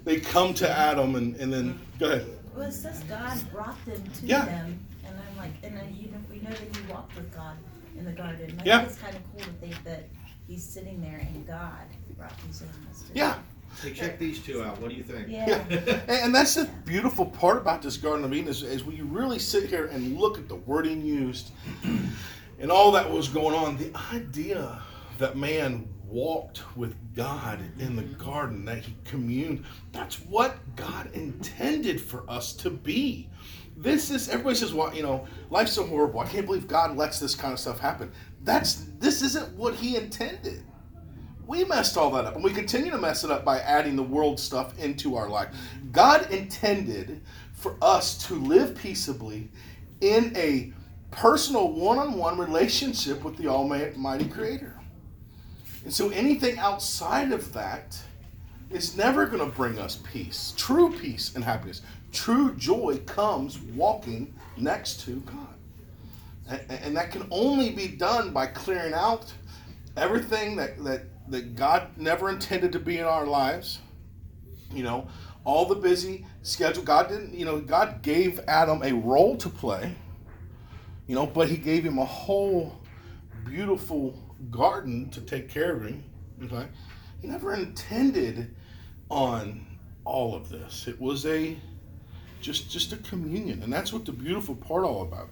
they 0.04 0.20
come 0.20 0.54
to 0.56 0.70
Adam 0.70 1.16
and, 1.16 1.36
and 1.36 1.52
then 1.52 1.80
go 2.02 2.08
ahead. 2.08 2.28
Well, 2.56 2.68
it 2.68 2.74
says 2.74 3.00
God 3.04 3.52
brought 3.52 3.86
them 3.86 4.04
to 4.20 4.26
Yeah. 4.26 4.46
them, 4.46 4.80
and 5.06 5.16
I'm 5.18 5.38
like, 5.38 5.54
and 5.64 5.78
then 5.78 5.96
you 5.98 6.12
know, 6.12 6.18
we 6.30 6.40
know 6.40 6.50
that 6.50 6.76
he 6.76 6.92
walked 6.92 7.16
with 7.16 7.34
God 7.34 7.56
in 7.98 8.06
the 8.06 8.12
garden. 8.12 8.50
And 8.50 8.62
I 8.62 8.66
Yeah. 8.66 8.80
think 8.80 8.92
it's 8.92 9.00
kind 9.02 9.16
of 9.16 9.22
cool 9.32 9.42
to 9.42 9.52
think 9.66 9.84
that 9.84 10.10
he's 10.48 10.64
sitting 10.64 11.02
there 11.02 11.20
and 11.20 11.48
God 11.48 11.86
brought 12.18 12.34
these 12.46 12.62
animals 12.62 13.02
to 13.04 13.08
him. 13.08 13.14
Yeah, 13.16 13.36
Hey, 13.82 13.94
check 13.94 14.20
these 14.20 14.40
two 14.40 14.64
out. 14.64 14.80
What 14.82 14.90
do 14.90 14.96
you 14.96 15.04
think? 15.04 15.28
Yeah. 15.30 15.48
yeah, 15.70 16.02
and, 16.08 16.10
and 16.10 16.36
that's 16.36 16.56
the 16.56 16.66
beautiful 16.86 17.26
part 17.26 17.58
about 17.58 17.82
this 17.82 17.98
Garden 17.98 18.26
of 18.26 18.34
Eden 18.34 18.50
is, 18.50 18.64
is 18.64 18.84
when 18.84 18.98
you 18.98 19.06
really 19.06 19.40
sit 19.40 19.70
here 19.70 19.86
and 19.88 20.18
look 20.18 20.38
at 20.38 20.50
the 20.50 20.56
wording 20.56 21.02
used 21.06 21.52
and 22.60 22.72
all 22.72 22.92
that 22.92 23.10
was 23.10 23.28
going 23.30 23.56
on. 23.56 23.78
The 23.78 23.92
idea 24.14 24.82
that 25.20 25.38
man 25.38 25.88
walked 26.12 26.62
with 26.76 26.96
God 27.16 27.60
in 27.80 27.96
the 27.96 28.04
garden, 28.04 28.66
that 28.66 28.80
he 28.80 28.96
communed, 29.06 29.66
that's 29.92 30.16
what 30.22 30.58
God 30.76 31.10
intended 31.14 32.02
for 32.02 32.30
us 32.30 32.54
to 32.54 32.70
be. 32.70 33.30
This 33.78 34.12
is 34.12 34.30
everybody 34.30 34.56
says, 34.56 34.74
"Well, 34.74 34.94
you 34.94 35.02
know, 35.02 35.26
life's 35.50 35.74
so 35.74 35.86
horrible. 35.86 36.20
I 36.20 36.28
can't 36.28 36.46
believe 36.46 36.68
God 36.68 36.98
lets 36.98 37.20
this 37.20 37.34
kind 37.34 37.54
of 37.54 37.60
stuff 37.60 37.80
happen." 37.80 38.12
That's 38.44 38.86
this 39.00 39.22
isn't 39.22 39.56
what 39.56 39.74
He 39.74 39.96
intended. 39.96 40.64
We 41.48 41.66
messed 41.66 41.98
all 41.98 42.12
that 42.12 42.26
up, 42.26 42.36
and 42.36 42.44
we 42.44 42.52
continue 42.52 42.92
to 42.92 42.98
mess 42.98 43.24
it 43.24 43.32
up 43.32 43.44
by 43.44 43.60
adding 43.60 43.96
the 43.96 44.04
world 44.04 44.40
stuff 44.40 44.78
into 44.78 45.16
our 45.16 45.30
life. 45.30 45.50
God 45.92 46.32
intended 46.32 47.22
for 47.54 47.78
us 47.82 48.18
to 48.28 48.36
live 48.36 48.76
peaceably 48.76 49.50
in 50.02 50.32
a 50.36 50.74
personal 51.10 51.72
one-on-one 51.72 52.38
relationship 52.38 53.24
with 53.24 53.36
the 53.38 53.48
Almighty 53.48 54.30
Creator. 54.30 54.80
And 55.84 55.94
so 55.94 56.10
anything 56.10 56.60
outside 56.60 57.32
of 57.32 57.52
that 57.54 57.98
is 58.70 58.96
never 58.96 59.26
going 59.26 59.40
to 59.40 59.56
bring 59.56 59.80
us 59.80 60.00
peace, 60.12 60.54
true 60.56 60.92
peace 60.98 61.36
and 61.36 61.44
happiness. 61.44 61.82
True 62.12 62.56
joy 62.56 63.00
comes 63.06 63.60
walking 63.60 64.34
next 64.58 65.02
to 65.02 65.22
God. 65.22 65.48
And, 66.50 66.62
and 66.84 66.98
that 66.98 67.12
can 67.12 67.26
only 67.32 67.72
be 67.72 67.88
done 67.88 68.32
by 68.32 68.48
clearing 68.48 68.94
out 68.94 69.32
everything 69.98 70.56
that, 70.58 70.84
that, 70.84 71.04
that 71.30 71.56
God 71.56 71.90
never 71.98 72.30
intended 72.30 72.72
to 72.74 72.80
be 72.80 72.98
in 72.98 73.06
our 73.06 73.26
lives. 73.26 73.80
You 74.74 74.84
know, 74.84 75.08
all 75.44 75.66
the 75.66 75.76
busy 75.76 76.26
schedule. 76.44 76.84
God 76.84 77.10
didn't, 77.10 77.34
you 77.34 77.46
know, 77.46 77.60
God 77.60 78.02
gave 78.02 78.40
Adam 78.48 78.82
a 78.84 78.94
role 78.94 79.36
to 79.38 79.50
play, 79.50 79.96
you 81.08 81.16
know, 81.16 81.26
but 81.26 81.50
He 81.50 81.58
gave 81.58 81.84
him 81.84 81.98
a 81.98 82.06
whole 82.06 82.80
beautiful 83.46 84.18
garden 84.50 85.10
to 85.12 85.22
take 85.22 85.50
care 85.50 85.76
of 85.76 85.86
him. 85.86 86.04
Okay, 86.44 86.68
He 87.22 87.28
never 87.28 87.54
intended 87.54 88.56
on 89.10 89.66
all 90.06 90.36
of 90.36 90.50
this. 90.50 90.88
It 90.88 91.00
was 91.00 91.26
a 91.26 91.58
just 92.42 92.72
just 92.72 92.92
a 92.94 92.98
communion, 92.98 93.62
and 93.62 93.72
that's 93.72 93.94
what 93.94 94.06
the 94.06 94.12
beautiful 94.12 94.56
part 94.56 94.84
all 94.84 95.04
about. 95.04 95.30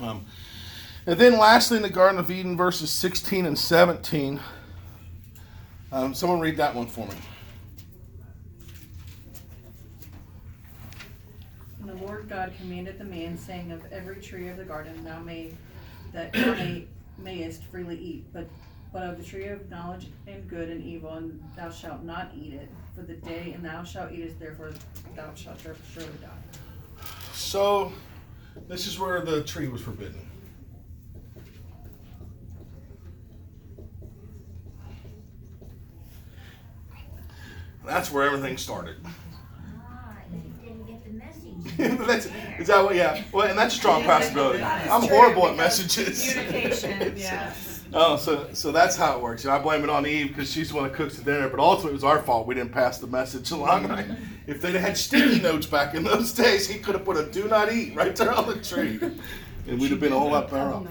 Um, 0.00 0.26
and 1.06 1.18
then 1.18 1.38
lastly, 1.38 1.76
in 1.76 1.82
the 1.82 1.90
Garden 1.90 2.18
of 2.18 2.30
Eden, 2.30 2.56
verses 2.56 2.90
16 2.90 3.46
and 3.46 3.58
17. 3.58 4.40
Um, 5.92 6.12
someone 6.12 6.40
read 6.40 6.56
that 6.56 6.74
one 6.74 6.86
for 6.86 7.06
me. 7.06 7.14
And 11.80 11.88
the 11.88 11.94
Lord 12.04 12.28
God 12.28 12.52
commanded 12.58 12.98
the 12.98 13.04
man, 13.04 13.36
saying, 13.36 13.70
Of 13.70 13.80
every 13.92 14.16
tree 14.16 14.48
of 14.48 14.56
the 14.56 14.64
garden 14.64 15.04
thou 15.04 15.20
may, 15.20 15.52
that 16.12 16.32
thou 16.32 16.54
may, 16.54 16.86
mayest 17.18 17.64
freely 17.64 17.96
eat, 17.98 18.24
but, 18.32 18.48
but 18.92 19.02
of 19.02 19.18
the 19.18 19.24
tree 19.24 19.46
of 19.46 19.68
knowledge 19.70 20.08
and 20.26 20.48
good 20.48 20.68
and 20.68 20.84
evil, 20.84 21.12
and 21.14 21.42
thou 21.56 21.70
shalt 21.70 22.02
not 22.02 22.32
eat 22.36 22.54
it, 22.54 22.68
for 22.94 23.02
the 23.02 23.14
day 23.14 23.52
and 23.54 23.64
thou 23.64 23.82
shalt 23.84 24.12
eat 24.12 24.20
it, 24.20 24.38
therefore 24.38 24.72
thou 25.16 25.32
shalt 25.34 25.58
surely 25.60 26.08
die. 26.20 27.04
So, 27.32 27.92
this 28.68 28.86
is 28.86 28.98
where 28.98 29.20
the 29.20 29.42
tree 29.42 29.68
was 29.68 29.82
forbidden. 29.82 30.20
That's 37.84 38.10
where 38.10 38.24
everything 38.24 38.56
started. 38.56 38.96
Ah, 39.04 40.16
you 40.32 40.40
didn't 40.66 40.86
get 40.86 41.04
the 41.04 41.10
message. 41.10 41.53
that's, 41.76 42.28
is 42.58 42.66
that 42.66 42.84
what? 42.84 42.94
Yeah. 42.94 43.22
Well, 43.32 43.48
and 43.48 43.58
that's 43.58 43.74
a 43.74 43.78
strong 43.78 44.04
possibility. 44.04 44.62
I'm 44.62 45.02
horrible 45.08 45.46
at 45.48 45.56
messages. 45.56 46.32
Communication, 46.32 47.14
yes. 47.16 47.82
Oh, 47.92 48.16
so 48.16 48.52
so 48.52 48.72
that's 48.72 48.96
how 48.96 49.16
it 49.16 49.22
works. 49.22 49.44
And 49.44 49.52
I 49.52 49.58
blame 49.58 49.84
it 49.84 49.88
on 49.90 50.06
Eve 50.06 50.28
because 50.28 50.50
she's 50.52 50.70
the 50.70 50.74
one 50.74 50.84
that 50.84 50.94
cooks 50.94 51.16
the 51.16 51.22
dinner. 51.24 51.48
But 51.48 51.60
ultimately, 51.60 51.92
it 51.92 51.94
was 51.94 52.04
our 52.04 52.20
fault. 52.22 52.46
We 52.46 52.54
didn't 52.54 52.72
pass 52.72 52.98
the 52.98 53.06
message 53.06 53.50
along. 53.50 53.88
Right? 53.94 54.06
If 54.46 54.60
they'd 54.60 54.74
had 54.74 54.96
sticky 54.96 55.40
notes 55.40 55.66
back 55.66 55.94
in 55.94 56.02
those 56.02 56.32
days, 56.32 56.66
he 56.68 56.78
could 56.78 56.94
have 56.94 57.04
put 57.04 57.16
a 57.16 57.24
"Do 57.30 57.48
not 57.48 57.72
eat" 57.72 57.94
right 57.94 58.14
there 58.14 58.32
on 58.32 58.46
the 58.48 58.56
tree, 58.56 58.98
and 59.68 59.80
we'd 59.80 59.90
have 59.90 60.00
been 60.00 60.12
a 60.12 60.18
whole 60.18 60.30
lot 60.32 60.50
better 60.50 60.72
off. 60.74 60.86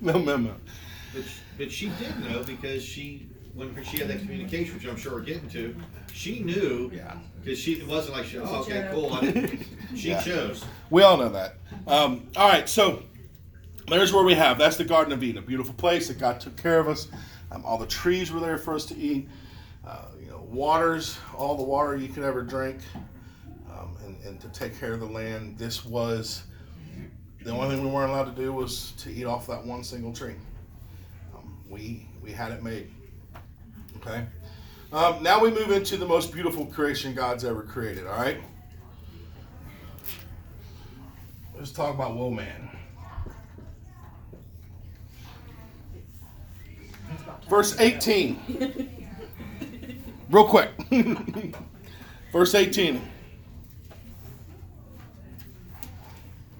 no 0.00 0.18
memo. 0.18 0.56
But, 1.14 1.24
but 1.58 1.70
she 1.70 1.90
did 2.00 2.18
know 2.28 2.42
because 2.42 2.82
she, 2.82 3.26
when 3.54 3.82
she 3.84 3.98
had 3.98 4.08
that 4.08 4.20
communication, 4.20 4.74
which 4.74 4.86
I'm 4.86 4.96
sure 4.96 5.12
we're 5.12 5.20
getting 5.20 5.48
to, 5.50 5.74
she 6.12 6.40
knew. 6.40 6.90
Yeah. 6.92 7.16
Because 7.42 7.58
she, 7.58 7.74
it 7.74 7.86
wasn't 7.86 8.16
like 8.16 8.26
she, 8.26 8.38
oh, 8.38 8.62
okay, 8.62 8.88
cool. 8.92 9.12
I 9.12 9.20
didn't, 9.20 9.66
she 9.94 10.10
Yeah. 10.10 10.22
chose. 10.22 10.64
We 10.90 11.02
all 11.02 11.16
know 11.16 11.28
that. 11.28 11.56
Um, 11.86 12.28
all 12.36 12.48
right, 12.48 12.68
so 12.68 13.02
there's 13.86 14.12
where 14.12 14.24
we 14.24 14.34
have. 14.34 14.58
That's 14.58 14.76
the 14.76 14.84
Garden 14.84 15.12
of 15.12 15.22
Eden, 15.22 15.42
a 15.42 15.46
beautiful 15.46 15.74
place 15.74 16.08
that 16.08 16.18
God 16.18 16.40
took 16.40 16.56
care 16.56 16.78
of 16.80 16.88
us. 16.88 17.08
Um, 17.52 17.64
all 17.64 17.78
the 17.78 17.86
trees 17.86 18.32
were 18.32 18.40
there 18.40 18.58
for 18.58 18.74
us 18.74 18.86
to 18.86 18.96
eat. 18.96 19.28
Uh, 19.86 20.06
you 20.20 20.30
know, 20.30 20.38
waters, 20.50 21.18
all 21.36 21.56
the 21.56 21.62
water 21.62 21.94
you 21.96 22.08
could 22.08 22.24
ever 22.24 22.42
drink, 22.42 22.78
um, 23.70 23.94
and, 24.04 24.16
and 24.24 24.40
to 24.40 24.48
take 24.48 24.78
care 24.80 24.94
of 24.94 25.00
the 25.00 25.06
land. 25.06 25.58
This 25.58 25.84
was 25.84 26.44
the 27.42 27.50
only 27.50 27.68
thing 27.76 27.84
we 27.84 27.90
weren't 27.90 28.10
allowed 28.10 28.34
to 28.34 28.42
do 28.42 28.52
was 28.52 28.92
to 28.98 29.12
eat 29.12 29.26
off 29.26 29.46
that 29.48 29.62
one 29.64 29.84
single 29.84 30.12
tree. 30.12 30.34
Um, 31.36 31.58
we 31.68 32.06
we 32.22 32.32
had 32.32 32.50
it 32.50 32.62
made. 32.62 32.90
Okay. 34.06 34.26
Um, 34.92 35.22
now 35.22 35.40
we 35.40 35.50
move 35.50 35.70
into 35.70 35.96
the 35.96 36.06
most 36.06 36.30
beautiful 36.30 36.66
creation 36.66 37.14
God's 37.14 37.42
ever 37.44 37.62
created. 37.62 38.06
All 38.06 38.18
right. 38.18 38.38
Let's 41.56 41.72
talk 41.72 41.94
about 41.94 42.14
Woe 42.14 42.30
Man. 42.30 42.70
Verse 47.48 47.80
18. 47.80 49.06
Real 50.30 50.48
quick. 50.48 50.70
Verse 52.32 52.54
18. 52.54 53.00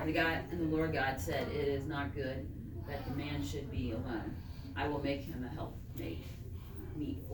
And 0.01 0.09
the 0.09 0.13
God 0.13 0.39
and 0.51 0.73
the 0.73 0.77
Lord 0.77 0.95
God 0.95 1.21
said, 1.21 1.49
It 1.49 1.69
is 1.69 1.85
not 1.85 2.15
good 2.15 2.49
that 2.89 3.05
the 3.07 3.15
man 3.17 3.45
should 3.45 3.71
be 3.71 3.93
alone. 3.93 4.35
I 4.77 4.89
will 4.89 5.03
make 5.03 5.23
him 5.23 5.45
a 5.45 5.55
helpmate 5.55 6.25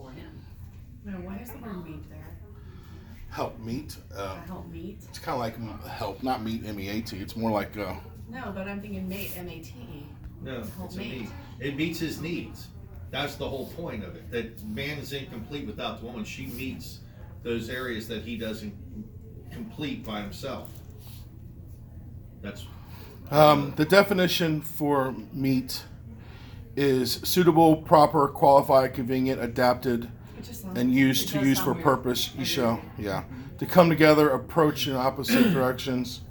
for 0.01 0.11
him. 0.11 0.41
No, 1.05 1.13
why 1.13 1.37
is 1.37 1.49
the 1.49 1.57
word 1.57 1.83
meat 1.85 2.09
there? 2.09 2.19
Help 3.29 3.59
meet. 3.59 3.97
Uh, 4.15 4.35
Help 4.41 4.69
meat? 4.69 4.99
it's 5.07 5.19
kind 5.19 5.35
of 5.35 5.39
like 5.39 5.85
help, 5.87 6.21
not 6.21 6.43
meet 6.43 6.65
M 6.65 6.79
E 6.79 6.89
A 6.89 7.01
T. 7.01 7.17
It's 7.17 7.35
more 7.35 7.51
like 7.51 7.77
uh, 7.77 7.95
No, 8.29 8.51
but 8.53 8.67
I'm 8.67 8.81
thinking 8.81 9.07
mate, 9.07 9.31
M 9.37 9.47
A 9.47 9.59
T. 9.59 9.73
No, 10.41 10.63
Help 10.77 10.85
it's 10.87 10.95
a 10.95 10.99
mate. 10.99 11.29
It 11.59 11.75
meets 11.75 11.99
his 11.99 12.19
needs. 12.21 12.67
That's 13.09 13.35
the 13.35 13.47
whole 13.47 13.67
point 13.67 14.03
of 14.03 14.15
it. 14.15 14.29
That 14.31 14.63
man 14.65 14.97
is 14.97 15.13
incomplete 15.13 15.65
without 15.65 15.99
the 15.99 16.05
woman. 16.05 16.23
She 16.23 16.45
meets 16.47 16.99
those 17.43 17.69
areas 17.69 18.07
that 18.07 18.23
he 18.23 18.37
doesn't 18.37 18.73
complete 19.51 20.05
by 20.05 20.21
himself. 20.21 20.69
That's 22.41 22.65
um, 23.29 23.73
the 23.75 23.85
definition 23.85 24.61
for 24.61 25.13
meet 25.33 25.83
is 26.75 27.13
suitable, 27.23 27.75
proper, 27.77 28.27
qualified, 28.27 28.93
convenient, 28.93 29.41
adapted, 29.41 30.05
It 30.37 30.43
just 30.43 30.61
sounds. 30.61 30.77
and 30.79 30.93
used 30.93 31.29
to 31.29 31.39
use 31.39 31.59
for 31.59 31.73
weird. 31.73 31.83
purpose. 31.83 32.33
You 32.37 32.45
show, 32.45 32.79
yeah, 32.97 33.23
to 33.59 33.65
come 33.65 33.89
together, 33.89 34.29
approach 34.29 34.87
in 34.87 34.95
opposite 34.95 35.51
directions. 35.53 36.21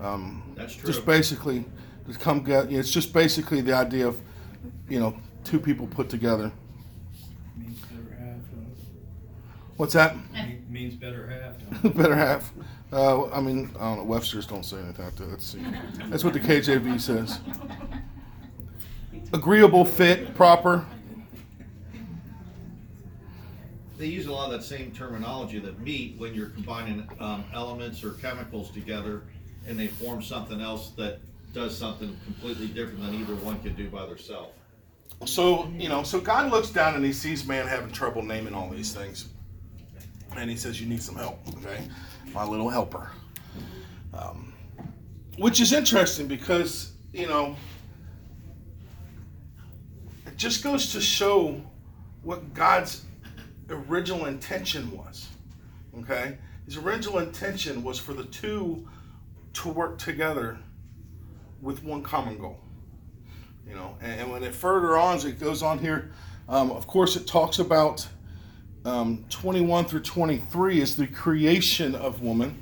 Um, 0.00 0.42
that's 0.56 0.74
true. 0.74 0.86
just 0.86 1.04
basically 1.06 1.64
to 2.10 2.18
come 2.18 2.42
get. 2.42 2.66
You 2.70 2.74
know, 2.74 2.80
It's 2.80 2.90
just 2.90 3.12
basically 3.12 3.60
the 3.60 3.72
idea 3.74 4.06
of, 4.06 4.20
you 4.88 4.98
know, 5.00 5.16
two 5.44 5.58
people 5.60 5.86
put 5.86 6.08
together. 6.08 6.50
Means 7.56 7.78
better 7.80 8.16
half. 8.18 8.36
What's 9.76 9.92
that? 9.94 10.16
Means 10.68 10.94
better 10.94 11.26
half. 11.28 11.58
don't 11.82 11.84
it? 11.92 11.96
Better 12.02 12.16
half. 12.16 12.52
Uh, 12.92 13.30
I 13.30 13.40
mean, 13.40 13.70
I 13.78 13.88
don't 13.88 13.98
know. 13.98 14.04
Webster's 14.04 14.46
don't 14.46 14.64
say 14.64 14.76
anything 14.78 15.04
like 15.04 15.16
that. 15.16 15.28
Let's 15.30 15.46
see. 15.46 15.62
That's 16.08 16.24
what 16.24 16.32
the 16.32 16.40
KJV 16.40 17.00
says. 17.00 17.40
Agreeable, 19.32 19.84
fit, 19.84 20.34
proper. 20.34 20.86
they 24.02 24.08
use 24.08 24.26
a 24.26 24.32
lot 24.32 24.46
of 24.46 24.60
that 24.60 24.66
same 24.66 24.90
terminology 24.90 25.60
that 25.60 25.78
meet 25.78 26.18
when 26.18 26.34
you're 26.34 26.48
combining 26.48 27.08
um, 27.20 27.44
elements 27.54 28.02
or 28.02 28.14
chemicals 28.14 28.68
together 28.72 29.22
and 29.68 29.78
they 29.78 29.86
form 29.86 30.20
something 30.20 30.60
else 30.60 30.90
that 30.96 31.20
does 31.54 31.78
something 31.78 32.18
completely 32.24 32.66
different 32.66 33.00
than 33.00 33.14
either 33.14 33.36
one 33.36 33.60
could 33.60 33.76
do 33.76 33.88
by 33.88 34.04
themselves. 34.04 34.52
So, 35.24 35.68
you 35.78 35.88
know, 35.88 36.02
so 36.02 36.20
God 36.20 36.50
looks 36.50 36.70
down 36.70 36.96
and 36.96 37.04
he 37.04 37.12
sees 37.12 37.46
man 37.46 37.68
having 37.68 37.92
trouble 37.92 38.22
naming 38.22 38.54
all 38.54 38.68
these 38.70 38.92
things. 38.92 39.28
And 40.36 40.50
he 40.50 40.56
says, 40.56 40.80
You 40.80 40.88
need 40.88 41.02
some 41.02 41.14
help, 41.14 41.38
okay? 41.58 41.86
My 42.34 42.44
little 42.44 42.68
helper. 42.68 43.12
Um, 44.12 44.52
which 45.38 45.60
is 45.60 45.72
interesting 45.72 46.26
because, 46.26 46.94
you 47.12 47.28
know, 47.28 47.54
just 50.42 50.64
goes 50.64 50.90
to 50.90 51.00
show 51.00 51.62
what 52.24 52.52
God's 52.52 53.04
original 53.70 54.26
intention 54.26 54.90
was, 54.90 55.28
okay? 56.00 56.36
His 56.66 56.76
original 56.76 57.20
intention 57.20 57.84
was 57.84 57.98
for 57.98 58.12
the 58.12 58.24
two 58.24 58.88
to 59.52 59.68
work 59.68 59.98
together 59.98 60.58
with 61.60 61.84
one 61.84 62.02
common 62.02 62.38
goal 62.38 62.58
you 63.68 63.74
know 63.74 63.96
and, 64.00 64.22
and 64.22 64.30
when 64.32 64.42
it 64.42 64.52
further 64.52 64.96
on 64.96 65.24
it 65.24 65.38
goes 65.38 65.62
on 65.62 65.78
here 65.78 66.10
um, 66.48 66.72
of 66.72 66.86
course 66.88 67.14
it 67.14 67.26
talks 67.26 67.60
about 67.60 68.08
um, 68.84 69.24
21 69.30 69.84
through 69.84 70.00
23 70.00 70.80
is 70.80 70.96
the 70.96 71.06
creation 71.06 71.94
of 71.94 72.20
woman 72.20 72.60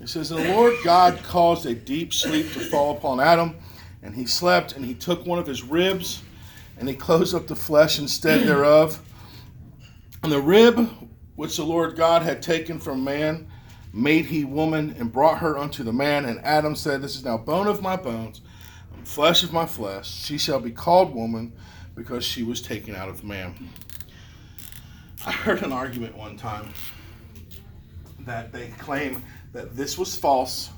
it 0.00 0.08
says 0.08 0.30
the 0.30 0.52
lord 0.52 0.74
god 0.82 1.22
caused 1.22 1.66
a 1.66 1.74
deep 1.74 2.12
sleep 2.12 2.50
to 2.52 2.58
fall 2.58 2.96
upon 2.96 3.20
adam 3.20 3.54
and 4.02 4.14
he 4.14 4.26
slept 4.26 4.72
and 4.72 4.84
he 4.84 4.94
took 4.94 5.24
one 5.26 5.38
of 5.38 5.46
his 5.46 5.62
ribs 5.62 6.22
and 6.80 6.88
he 6.88 6.94
closed 6.94 7.34
up 7.34 7.46
the 7.46 7.54
flesh 7.54 8.00
instead 8.00 8.46
thereof 8.46 9.00
and 10.24 10.32
the 10.32 10.40
rib 10.40 10.90
which 11.36 11.56
the 11.56 11.64
lord 11.64 11.96
god 11.96 12.22
had 12.22 12.42
taken 12.42 12.80
from 12.80 13.04
man 13.04 13.48
made 13.92 14.24
he 14.24 14.44
woman 14.44 14.94
and 14.98 15.12
brought 15.12 15.38
her 15.38 15.56
unto 15.56 15.84
the 15.84 15.92
man 15.92 16.24
and 16.24 16.44
adam 16.44 16.74
said 16.74 17.00
this 17.00 17.14
is 17.14 17.24
now 17.24 17.38
bone 17.38 17.68
of 17.68 17.80
my 17.80 17.94
bones 17.94 18.40
flesh 19.04 19.42
of 19.42 19.52
my 19.52 19.66
flesh. 19.66 20.08
She 20.08 20.38
shall 20.38 20.60
be 20.60 20.70
called 20.70 21.14
woman 21.14 21.52
because 21.94 22.24
she 22.24 22.42
was 22.42 22.62
taken 22.62 22.94
out 22.94 23.08
of 23.08 23.24
man. 23.24 23.68
I 25.26 25.32
heard 25.32 25.62
an 25.62 25.72
argument 25.72 26.16
one 26.16 26.36
time 26.36 26.72
that 28.20 28.52
they 28.52 28.68
claim 28.78 29.22
that 29.52 29.76
this 29.76 29.98
was 29.98 30.16
false 30.16 30.70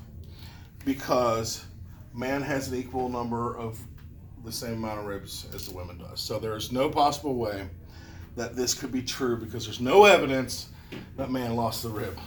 because 0.84 1.64
man 2.14 2.42
has 2.42 2.68
an 2.68 2.78
equal 2.78 3.08
number 3.08 3.56
of 3.56 3.78
the 4.44 4.52
same 4.52 4.74
amount 4.74 5.00
of 5.00 5.06
ribs 5.06 5.46
as 5.54 5.68
the 5.68 5.74
women 5.74 5.98
does. 5.98 6.20
So 6.20 6.38
there 6.38 6.56
is 6.56 6.72
no 6.72 6.88
possible 6.88 7.34
way 7.34 7.68
that 8.36 8.56
this 8.56 8.74
could 8.74 8.92
be 8.92 9.02
true 9.02 9.36
because 9.36 9.64
there's 9.64 9.80
no 9.80 10.04
evidence 10.04 10.68
that 11.16 11.30
man 11.30 11.54
lost 11.54 11.82
the 11.82 11.88
rib. 11.88 12.18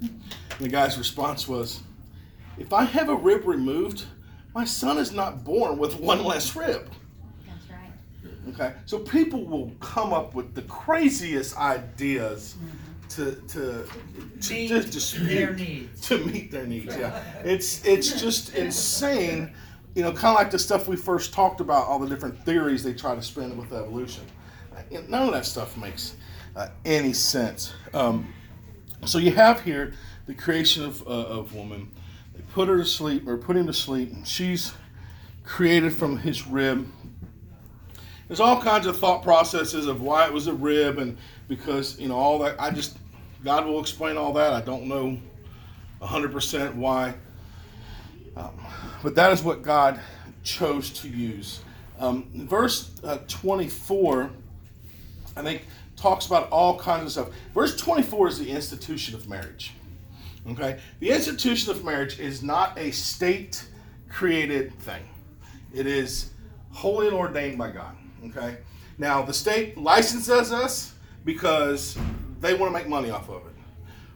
And 0.00 0.20
the 0.58 0.68
guy's 0.68 0.98
response 0.98 1.48
was, 1.48 1.80
If 2.56 2.72
I 2.72 2.84
have 2.84 3.08
a 3.08 3.14
rib 3.14 3.46
removed, 3.46 4.04
my 4.54 4.64
son 4.64 4.98
is 4.98 5.12
not 5.12 5.44
born 5.44 5.78
with 5.78 5.98
one 6.00 6.24
less 6.24 6.56
rib. 6.56 6.90
That's 7.46 7.70
right. 7.70 8.54
Okay, 8.54 8.74
so 8.86 8.98
people 8.98 9.44
will 9.44 9.70
come 9.80 10.12
up 10.12 10.34
with 10.34 10.54
the 10.54 10.62
craziest 10.62 11.56
ideas 11.56 12.56
mm-hmm. 12.56 13.08
to 13.08 13.34
to 13.48 13.88
to 14.40 14.54
Meet 14.54 14.68
just 14.68 14.92
dispute 14.92 15.28
their 15.28 15.54
needs. 15.54 16.08
to 16.08 16.18
meet 16.18 16.50
their 16.50 16.66
needs. 16.66 16.96
Yeah, 16.96 17.22
it's 17.44 17.84
it's 17.84 18.20
just 18.20 18.54
insane. 18.54 19.52
You 19.94 20.02
know, 20.02 20.12
kind 20.12 20.26
of 20.26 20.34
like 20.34 20.50
the 20.50 20.58
stuff 20.58 20.86
we 20.86 20.96
first 20.96 21.32
talked 21.32 21.60
about, 21.60 21.86
all 21.86 21.98
the 21.98 22.08
different 22.08 22.44
theories 22.44 22.84
they 22.84 22.92
try 22.92 23.14
to 23.14 23.22
spin 23.22 23.56
with 23.56 23.72
evolution. 23.72 24.24
Uh, 24.76 25.00
None 25.08 25.26
of 25.26 25.32
that 25.32 25.44
stuff 25.44 25.76
makes 25.76 26.16
uh, 26.54 26.68
any 26.84 27.12
sense. 27.12 27.72
Um, 27.94 28.32
so 29.06 29.18
you 29.18 29.32
have 29.32 29.60
here 29.62 29.94
the 30.26 30.34
creation 30.34 30.84
of 30.84 31.02
uh, 31.06 31.10
of 31.10 31.54
woman. 31.54 31.90
They 32.34 32.42
put 32.52 32.68
her 32.68 32.76
to 32.76 32.84
sleep 32.84 33.26
or 33.26 33.36
put 33.36 33.56
him 33.56 33.66
to 33.66 33.72
sleep. 33.72 34.12
And 34.12 34.26
she's 34.26 34.72
created 35.44 35.92
from 35.92 36.18
his 36.18 36.46
rib 36.46 36.86
there's 38.28 38.40
all 38.40 38.60
kinds 38.60 38.86
of 38.86 38.96
thought 38.96 39.22
processes 39.22 39.86
of 39.86 40.02
why 40.02 40.26
it 40.26 40.32
was 40.32 40.46
a 40.46 40.52
rib 40.52 40.98
and 40.98 41.16
because 41.48 41.98
you 41.98 42.08
know 42.08 42.16
all 42.16 42.38
that 42.38 42.60
i 42.60 42.70
just 42.70 42.98
god 43.42 43.66
will 43.66 43.80
explain 43.80 44.16
all 44.16 44.32
that 44.32 44.52
i 44.52 44.60
don't 44.60 44.86
know 44.86 45.18
100% 46.00 46.74
why 46.74 47.12
um, 48.36 48.52
but 49.02 49.14
that 49.14 49.32
is 49.32 49.42
what 49.42 49.62
god 49.62 50.00
chose 50.42 50.90
to 50.90 51.08
use. 51.08 51.60
Um, 51.98 52.30
verse 52.32 52.92
uh, 53.02 53.18
24 53.26 54.30
i 55.36 55.42
think 55.42 55.62
talks 55.96 56.26
about 56.26 56.48
all 56.50 56.78
kinds 56.78 57.04
of 57.04 57.10
stuff. 57.26 57.28
Verse 57.52 57.76
24 57.76 58.28
is 58.28 58.38
the 58.38 58.50
institution 58.50 59.14
of 59.16 59.28
marriage 59.28 59.74
okay? 60.50 60.78
The 61.00 61.10
institution 61.10 61.70
of 61.70 61.84
marriage 61.84 62.18
is 62.18 62.42
not 62.42 62.78
a 62.78 62.90
state 62.90 63.66
created 64.08 64.72
thing. 64.80 65.02
It 65.74 65.86
is 65.86 66.30
holy 66.70 67.08
and 67.08 67.16
ordained 67.16 67.58
by 67.58 67.70
god 67.70 67.96
Okay. 68.26 68.58
Now 68.98 69.22
the 69.22 69.32
state 69.32 69.78
licenses 69.78 70.52
us 70.52 70.94
because 71.24 71.96
they 72.40 72.54
want 72.54 72.72
to 72.72 72.78
make 72.78 72.88
money 72.88 73.10
off 73.10 73.28
of 73.28 73.46
it, 73.46 73.54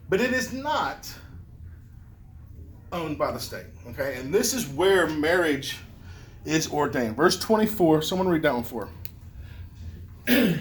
but 0.09 0.21
it 0.21 0.33
is 0.33 0.53
not 0.53 1.13
owned 2.93 3.19
by 3.19 3.33
the 3.33 3.41
state. 3.41 3.67
Okay. 3.91 4.17
And 4.19 4.33
this 4.33 4.55
is 4.55 4.69
where 4.69 5.07
marriage 5.09 5.79
is 6.45 6.71
ordained. 6.71 7.17
Verse 7.17 7.39
24. 7.39 8.03
Someone 8.03 8.29
read 8.29 8.43
that 8.43 8.55
one 8.55 8.65
for. 8.65 8.87
her. 8.87 8.93
Therefore 10.27 10.61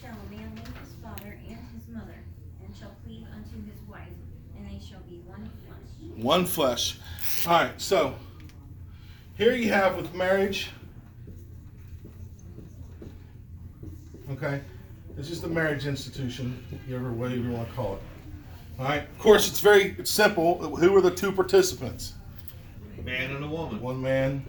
shall 0.00 0.10
a 0.10 0.30
man 0.30 0.52
leave 0.54 0.76
his 0.80 0.94
father 1.02 1.38
and 1.46 1.58
his 1.74 1.88
mother, 1.94 2.14
and 2.64 2.76
shall 2.76 2.94
cleave 3.04 3.26
unto 3.34 3.56
his 3.70 3.80
wife, 3.88 4.08
and 4.56 4.66
they 4.66 4.84
shall 4.84 5.00
be 5.00 5.20
one 5.26 5.50
flesh. 5.66 6.24
One 6.24 6.46
flesh. 6.46 6.98
All 7.46 7.52
right. 7.52 7.80
So 7.80 8.14
here 9.36 9.54
you 9.54 9.72
have 9.72 9.96
with 9.96 10.14
marriage. 10.14 10.70
Okay. 14.30 14.60
This 15.16 15.30
is 15.30 15.40
the 15.40 15.48
marriage 15.48 15.86
institution, 15.86 16.64
whatever 16.86 17.10
whatever 17.10 17.40
you 17.40 17.50
want 17.50 17.68
to 17.68 17.74
call 17.74 17.94
it. 17.96 18.02
All 18.78 18.84
right. 18.84 19.02
Of 19.02 19.18
course, 19.18 19.48
it's 19.48 19.60
very 19.60 19.96
it's 19.98 20.10
simple. 20.10 20.76
Who 20.76 20.96
are 20.96 21.00
the 21.00 21.10
two 21.10 21.32
participants? 21.32 22.14
A 22.98 23.02
Man 23.02 23.32
and 23.32 23.44
a 23.44 23.48
woman. 23.48 23.80
One 23.80 24.00
man, 24.00 24.46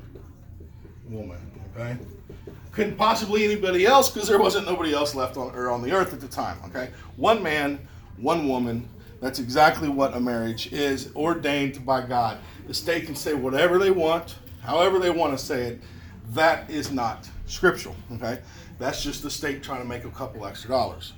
woman. 1.09 1.39
Okay. 1.75 1.97
Couldn't 2.71 2.95
possibly 2.95 3.43
anybody 3.43 3.85
else 3.85 4.11
because 4.11 4.29
there 4.29 4.37
wasn't 4.37 4.67
nobody 4.67 4.93
else 4.93 5.15
left 5.15 5.35
on 5.35 5.55
or 5.55 5.71
on 5.71 5.81
the 5.81 5.91
earth 5.91 6.13
at 6.13 6.21
the 6.21 6.27
time. 6.27 6.59
Okay. 6.67 6.91
One 7.15 7.41
man, 7.41 7.79
one 8.17 8.47
woman. 8.47 8.87
That's 9.19 9.39
exactly 9.39 9.89
what 9.89 10.15
a 10.15 10.19
marriage 10.19 10.71
is, 10.71 11.13
ordained 11.15 11.85
by 11.85 12.05
God. 12.05 12.37
The 12.67 12.73
state 12.73 13.05
can 13.05 13.15
say 13.15 13.33
whatever 13.33 13.77
they 13.77 13.91
want, 13.91 14.35
however 14.61 14.99
they 14.99 15.09
want 15.09 15.37
to 15.37 15.43
say 15.43 15.63
it. 15.63 15.81
That 16.29 16.69
is 16.69 16.91
not 16.91 17.27
scriptural. 17.47 17.95
Okay. 18.13 18.39
That's 18.77 19.03
just 19.03 19.23
the 19.23 19.31
state 19.31 19.63
trying 19.63 19.81
to 19.81 19.87
make 19.87 20.05
a 20.05 20.11
couple 20.11 20.45
extra 20.45 20.69
dollars. 20.69 21.13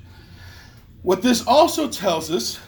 What 1.02 1.20
this 1.20 1.46
also 1.46 1.88
tells 1.88 2.30
us 2.30 2.58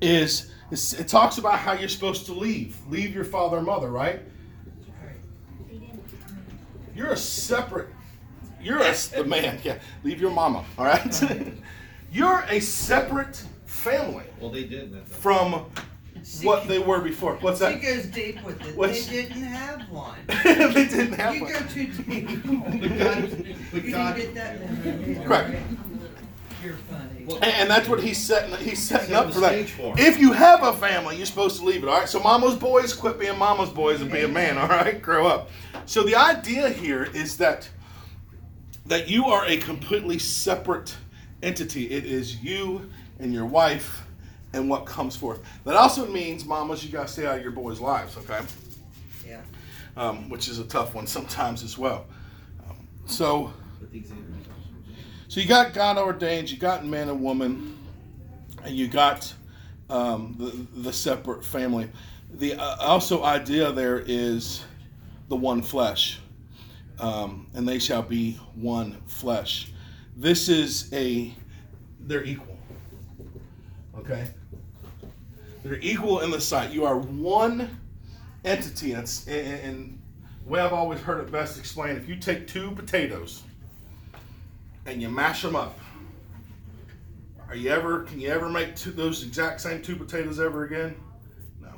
is 0.00 0.50
is 0.70 0.94
it 0.94 1.08
talks 1.08 1.38
about 1.38 1.58
how 1.58 1.72
you're 1.72 1.88
supposed 1.88 2.26
to 2.26 2.32
leave. 2.32 2.76
Leave 2.88 3.14
your 3.14 3.24
father 3.24 3.58
and 3.58 3.66
mother, 3.66 3.90
right? 3.90 4.20
You're 6.94 7.10
a 7.12 7.16
separate. 7.16 7.88
You're 8.60 8.78
a 8.80 8.94
the 9.14 9.24
man. 9.24 9.58
Yeah, 9.64 9.78
leave 10.04 10.20
your 10.20 10.30
mama. 10.30 10.64
All 10.78 10.84
right. 10.84 11.22
you're 12.12 12.44
a 12.48 12.60
separate 12.60 13.42
family 13.66 14.24
Well, 14.40 14.50
they 14.50 14.64
did 14.64 14.92
that. 14.92 15.06
though. 15.08 15.14
from 15.16 15.66
what 16.42 16.66
they 16.68 16.78
were 16.78 17.00
before. 17.00 17.34
What's 17.36 17.58
that? 17.58 17.74
She 17.74 17.80
goes 17.86 18.06
deep 18.06 18.42
with 18.44 18.64
it. 18.66 18.76
What's- 18.76 19.06
They 19.06 19.22
didn't 19.24 19.42
have 19.42 19.90
one. 19.90 20.16
they 20.44 20.54
didn't 20.86 21.12
have 21.14 21.34
You 21.34 21.42
one. 21.42 21.52
go 21.52 21.58
too 21.68 21.86
deep. 21.88 22.42
But 22.46 22.98
God, 22.98 23.54
but 23.72 23.84
You 23.84 23.90
God, 23.90 24.16
didn't 24.16 24.34
get 24.34 25.16
that. 25.16 25.26
Correct. 25.26 25.56
You're 26.64 26.74
funny. 26.74 27.24
And, 27.34 27.44
and 27.44 27.70
that's 27.70 27.88
what 27.88 28.02
he's 28.02 28.18
setting. 28.18 28.54
He's 28.56 28.82
setting 28.82 29.08
Setting 29.08 29.28
up 29.28 29.32
for 29.34 29.40
that. 29.40 29.68
for. 29.68 29.94
If 29.98 30.18
you 30.18 30.32
have 30.32 30.62
a 30.62 30.72
family, 30.72 31.16
you're 31.16 31.26
supposed 31.26 31.58
to 31.60 31.64
leave 31.64 31.82
it. 31.82 31.88
All 31.88 31.98
right. 31.98 32.08
So 32.08 32.20
mama's 32.20 32.54
boys, 32.54 32.92
quit 32.92 33.18
being 33.18 33.38
mama's 33.38 33.70
boys 33.70 34.00
and 34.00 34.10
be 34.10 34.20
a 34.22 34.28
man. 34.28 34.58
All 34.58 34.68
right. 34.68 35.00
Grow 35.00 35.26
up. 35.26 35.50
So 35.86 36.02
the 36.02 36.16
idea 36.16 36.68
here 36.70 37.04
is 37.04 37.36
that 37.38 37.68
that 38.86 39.08
you 39.08 39.26
are 39.26 39.46
a 39.46 39.56
completely 39.56 40.18
separate 40.18 40.94
entity. 41.42 41.90
It 41.90 42.04
is 42.04 42.42
you 42.42 42.90
and 43.18 43.32
your 43.32 43.46
wife 43.46 44.02
and 44.52 44.68
what 44.68 44.84
comes 44.86 45.16
forth. 45.16 45.40
That 45.64 45.74
also 45.76 46.06
means, 46.06 46.44
mamas, 46.44 46.84
you 46.84 46.90
got 46.92 47.06
to 47.06 47.12
stay 47.12 47.26
out 47.26 47.36
of 47.38 47.42
your 47.42 47.52
boys' 47.52 47.80
lives. 47.80 48.16
Okay. 48.18 48.40
Yeah. 49.26 49.40
Um, 49.96 50.28
which 50.28 50.48
is 50.48 50.58
a 50.58 50.64
tough 50.64 50.94
one 50.94 51.06
sometimes 51.06 51.62
as 51.62 51.78
well. 51.78 52.06
Um, 52.68 52.86
so. 53.06 53.52
but 53.80 53.90
the 53.90 53.98
example 53.98 54.34
is 54.40 54.46
also- 54.48 54.60
So 55.34 55.40
you 55.40 55.48
got 55.48 55.74
God 55.74 55.98
ordained, 55.98 56.48
you 56.48 56.56
got 56.56 56.86
man 56.86 57.08
and 57.08 57.20
woman, 57.20 57.76
and 58.62 58.72
you 58.72 58.86
got 58.86 59.34
um, 59.90 60.36
the, 60.38 60.82
the 60.82 60.92
separate 60.92 61.44
family. 61.44 61.90
The 62.34 62.54
uh, 62.54 62.76
also 62.78 63.24
idea 63.24 63.72
there 63.72 64.04
is 64.06 64.62
the 65.28 65.34
one 65.34 65.60
flesh, 65.60 66.20
um, 67.00 67.48
and 67.52 67.66
they 67.66 67.80
shall 67.80 68.00
be 68.00 68.34
one 68.54 68.96
flesh. 69.08 69.72
This 70.16 70.48
is 70.48 70.88
a 70.92 71.34
they're 71.98 72.22
equal. 72.22 72.56
Okay, 73.98 74.28
they're 75.64 75.80
equal 75.80 76.20
in 76.20 76.30
the 76.30 76.40
sight. 76.40 76.70
You 76.70 76.84
are 76.84 76.96
one 76.96 77.80
entity, 78.44 78.92
and, 78.92 79.10
and, 79.26 79.60
and 79.62 80.02
way 80.46 80.60
I've 80.60 80.72
always 80.72 81.00
heard 81.00 81.18
it 81.26 81.32
best 81.32 81.58
explained: 81.58 81.98
if 81.98 82.08
you 82.08 82.14
take 82.14 82.46
two 82.46 82.70
potatoes 82.70 83.42
and 84.86 85.00
you 85.00 85.08
mash 85.08 85.42
them 85.42 85.56
up. 85.56 85.78
Are 87.48 87.56
you 87.56 87.70
ever? 87.70 88.00
Can 88.02 88.20
you 88.20 88.28
ever 88.30 88.48
make 88.48 88.74
two, 88.74 88.90
those 88.90 89.22
exact 89.22 89.60
same 89.60 89.82
two 89.82 89.96
potatoes 89.96 90.40
ever 90.40 90.64
again? 90.64 90.96
No. 91.60 91.68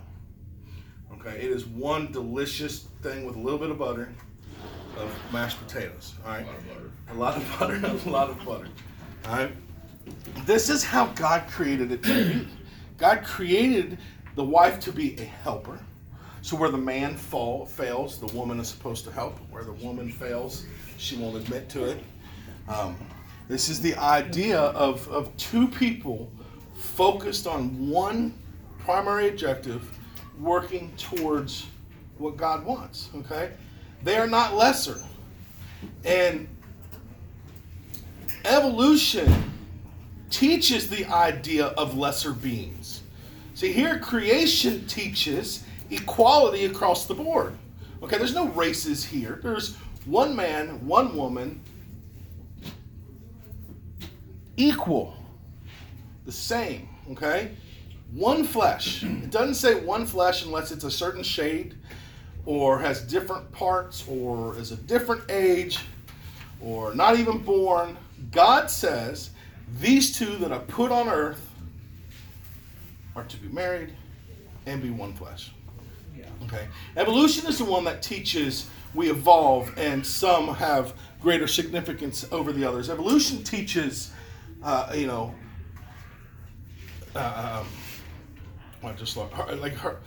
Okay, 1.14 1.36
it 1.36 1.50
is 1.50 1.66
one 1.66 2.10
delicious 2.12 2.88
thing 3.02 3.26
with 3.26 3.36
a 3.36 3.38
little 3.38 3.58
bit 3.58 3.70
of 3.70 3.78
butter 3.78 4.08
of 4.96 5.12
mashed 5.32 5.58
potatoes. 5.66 6.14
All 6.24 6.32
right, 6.32 6.46
a 7.10 7.14
lot 7.14 7.36
of 7.36 7.58
butter, 7.58 7.76
a 7.76 7.80
lot 7.84 7.90
of 7.90 7.98
butter. 7.98 8.02
a 8.06 8.10
lot 8.10 8.30
of 8.30 8.44
butter. 8.44 8.68
All 9.26 9.36
right. 9.36 9.52
This 10.44 10.70
is 10.70 10.84
how 10.84 11.06
God 11.08 11.48
created 11.48 11.90
it 11.92 12.02
to 12.04 12.14
be. 12.14 12.48
God 12.96 13.24
created 13.24 13.98
the 14.36 14.44
wife 14.44 14.78
to 14.80 14.92
be 14.92 15.16
a 15.18 15.24
helper. 15.24 15.78
So 16.42 16.56
where 16.56 16.70
the 16.70 16.78
man 16.78 17.16
fall 17.16 17.66
fails, 17.66 18.20
the 18.20 18.28
woman 18.28 18.60
is 18.60 18.68
supposed 18.68 19.04
to 19.04 19.10
help. 19.10 19.38
Where 19.50 19.64
the 19.64 19.72
woman 19.72 20.10
fails, 20.10 20.64
she 20.96 21.16
won't 21.16 21.36
admit 21.36 21.68
to 21.70 21.84
it. 21.86 21.98
Um, 22.68 22.96
this 23.48 23.68
is 23.68 23.80
the 23.80 23.94
idea 23.96 24.58
of, 24.58 25.06
of 25.08 25.34
two 25.36 25.68
people 25.68 26.30
focused 26.74 27.46
on 27.46 27.88
one 27.88 28.34
primary 28.78 29.28
objective, 29.28 29.96
working 30.40 30.92
towards 30.96 31.66
what 32.18 32.36
God 32.36 32.64
wants. 32.64 33.10
Okay? 33.16 33.52
They 34.02 34.16
are 34.16 34.26
not 34.26 34.54
lesser. 34.54 35.00
And 36.04 36.48
evolution 38.44 39.52
teaches 40.30 40.88
the 40.88 41.04
idea 41.06 41.66
of 41.66 41.96
lesser 41.96 42.32
beings. 42.32 43.02
See, 43.54 43.72
here 43.72 43.98
creation 43.98 44.86
teaches 44.86 45.64
equality 45.90 46.64
across 46.64 47.06
the 47.06 47.14
board. 47.14 47.56
Okay, 48.02 48.18
there's 48.18 48.34
no 48.34 48.48
races 48.48 49.04
here. 49.04 49.40
There's 49.42 49.76
one 50.04 50.36
man, 50.36 50.86
one 50.86 51.16
woman, 51.16 51.60
equal, 54.56 55.14
the 56.24 56.32
same, 56.32 56.88
okay? 57.12 57.52
One 58.12 58.44
flesh. 58.44 59.02
It 59.02 59.30
doesn't 59.30 59.54
say 59.54 59.74
one 59.74 60.06
flesh 60.06 60.44
unless 60.44 60.70
it's 60.70 60.84
a 60.84 60.90
certain 60.90 61.22
shade 61.22 61.74
or 62.44 62.78
has 62.78 63.02
different 63.02 63.50
parts 63.52 64.06
or 64.08 64.56
is 64.56 64.72
a 64.72 64.76
different 64.76 65.28
age 65.30 65.80
or 66.60 66.94
not 66.94 67.18
even 67.18 67.38
born. 67.38 67.96
God 68.30 68.70
says 68.70 69.30
these 69.80 70.16
two 70.16 70.36
that 70.36 70.52
I 70.52 70.58
put 70.58 70.92
on 70.92 71.08
earth 71.08 71.50
are 73.16 73.24
to 73.24 73.36
be 73.38 73.48
married 73.48 73.92
and 74.66 74.82
be 74.82 74.90
one 74.90 75.12
flesh. 75.14 75.50
Yeah. 76.16 76.26
Okay. 76.44 76.68
Evolution 76.96 77.46
is 77.48 77.58
the 77.58 77.64
one 77.64 77.84
that 77.84 78.02
teaches 78.02 78.68
we 78.94 79.10
evolve, 79.10 79.72
and 79.76 80.06
some 80.06 80.48
have 80.54 80.94
greater 81.20 81.46
significance 81.46 82.26
over 82.32 82.52
the 82.52 82.64
others. 82.64 82.88
Evolution 82.88 83.44
teaches, 83.44 84.12
uh, 84.66 84.92
you 84.94 85.06
know, 85.06 85.32
uh, 87.14 87.60
um, 87.60 87.68
well, 88.82 88.94
just 88.94 89.16
like 89.16 89.32
her, 89.32 89.54
like 89.56 89.74
her 89.74 89.98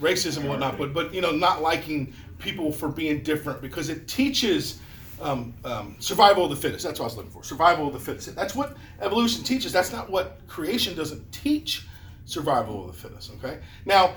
racism 0.00 0.38
and 0.38 0.48
whatnot, 0.48 0.78
but 0.78 0.94
but 0.94 1.12
you 1.12 1.20
know, 1.20 1.32
not 1.32 1.60
liking 1.60 2.14
people 2.38 2.70
for 2.70 2.88
being 2.88 3.22
different 3.22 3.60
because 3.60 3.88
it 3.88 4.06
teaches 4.06 4.78
um, 5.20 5.54
um, 5.64 5.96
survival 5.98 6.44
of 6.44 6.50
the 6.50 6.56
fittest. 6.56 6.84
That's 6.84 7.00
what 7.00 7.06
I 7.06 7.08
was 7.08 7.16
looking 7.16 7.32
for. 7.32 7.42
Survival 7.42 7.88
of 7.88 7.92
the 7.92 8.00
fittest. 8.00 8.34
That's 8.36 8.54
what 8.54 8.76
evolution 9.00 9.42
teaches. 9.42 9.72
That's 9.72 9.92
not 9.92 10.08
what 10.08 10.38
creation 10.46 10.94
doesn't 10.94 11.32
teach. 11.32 11.86
Survival 12.26 12.88
of 12.88 12.94
the 12.94 13.08
fittest. 13.08 13.32
Okay. 13.32 13.58
Now, 13.84 14.14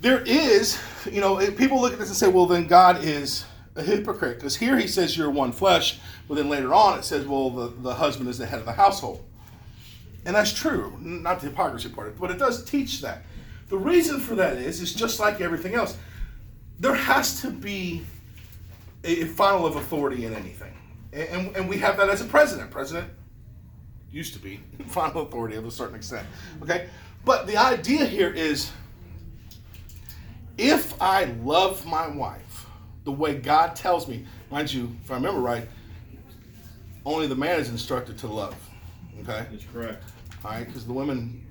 there 0.00 0.22
is, 0.22 0.78
you 1.10 1.20
know, 1.20 1.36
people 1.52 1.80
look 1.80 1.92
at 1.92 1.98
this 1.98 2.08
and 2.08 2.16
say, 2.16 2.28
well, 2.28 2.46
then 2.46 2.66
God 2.66 3.04
is 3.04 3.46
a 3.74 3.82
hypocrite 3.82 4.36
because 4.36 4.56
here 4.56 4.78
he 4.78 4.86
says 4.86 5.16
you're 5.16 5.30
one 5.30 5.52
flesh, 5.52 5.98
but 6.28 6.34
then 6.34 6.48
later 6.48 6.74
on 6.74 6.98
it 6.98 7.04
says, 7.04 7.26
well, 7.26 7.50
the, 7.50 7.68
the 7.68 7.94
husband 7.94 8.28
is 8.28 8.38
the 8.38 8.46
head 8.46 8.58
of 8.58 8.66
the 8.66 8.72
household. 8.72 9.24
And 10.24 10.36
that's 10.36 10.52
true, 10.52 10.96
not 11.00 11.40
the 11.40 11.48
hypocrisy 11.48 11.88
part, 11.88 12.18
but 12.18 12.30
it 12.30 12.38
does 12.38 12.64
teach 12.64 13.00
that. 13.00 13.24
The 13.68 13.78
reason 13.78 14.20
for 14.20 14.34
that 14.36 14.56
is, 14.56 14.80
is 14.80 14.94
just 14.94 15.18
like 15.18 15.40
everything 15.40 15.74
else, 15.74 15.96
there 16.78 16.94
has 16.94 17.40
to 17.40 17.50
be 17.50 18.04
a, 19.04 19.22
a 19.22 19.26
final 19.26 19.66
of 19.66 19.76
authority 19.76 20.26
in 20.26 20.34
anything. 20.34 20.72
And, 21.12 21.28
and, 21.28 21.56
and 21.56 21.68
we 21.68 21.78
have 21.78 21.96
that 21.96 22.08
as 22.08 22.20
a 22.20 22.24
president. 22.24 22.70
President 22.70 23.08
used 24.12 24.34
to 24.34 24.38
be 24.38 24.60
final 24.88 25.22
authority 25.22 25.56
of 25.56 25.64
a 25.64 25.70
certain 25.70 25.96
extent. 25.96 26.26
Okay? 26.62 26.88
But 27.24 27.46
the 27.46 27.56
idea 27.56 28.04
here 28.04 28.32
is 28.32 28.70
if 30.58 31.00
I 31.00 31.24
love 31.24 31.86
my 31.86 32.08
wife 32.08 32.51
the 33.04 33.12
way 33.12 33.34
God 33.34 33.74
tells 33.74 34.08
me, 34.08 34.24
mind 34.50 34.72
you, 34.72 34.94
if 35.04 35.10
I 35.10 35.14
remember 35.14 35.40
right, 35.40 35.68
only 37.04 37.26
the 37.26 37.36
man 37.36 37.58
is 37.58 37.68
instructed 37.68 38.18
to 38.18 38.26
love. 38.28 38.54
Okay? 39.20 39.46
That's 39.50 39.64
correct. 39.72 40.04
All 40.44 40.52
right? 40.52 40.66
Because 40.66 40.86
the 40.86 40.92
women, 40.92 41.44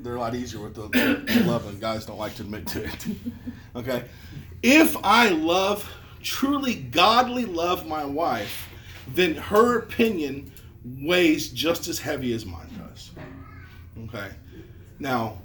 they're 0.00 0.16
a 0.16 0.20
lot 0.20 0.34
easier 0.34 0.60
with 0.60 0.74
the, 0.74 0.88
the 0.88 1.44
love, 1.46 1.66
and 1.66 1.80
guys 1.80 2.04
don't 2.04 2.18
like 2.18 2.34
to 2.36 2.42
admit 2.42 2.66
to 2.68 2.84
it. 2.84 3.06
Okay? 3.74 4.04
If 4.62 4.94
I 5.02 5.30
love, 5.30 5.90
truly 6.22 6.74
godly 6.74 7.46
love 7.46 7.86
my 7.86 8.04
wife, 8.04 8.68
then 9.14 9.34
her 9.34 9.78
opinion 9.78 10.52
weighs 10.84 11.48
just 11.48 11.88
as 11.88 11.98
heavy 11.98 12.34
as 12.34 12.44
mine 12.44 12.68
does. 12.78 13.12
Okay? 14.04 14.28
Now, 14.98 15.38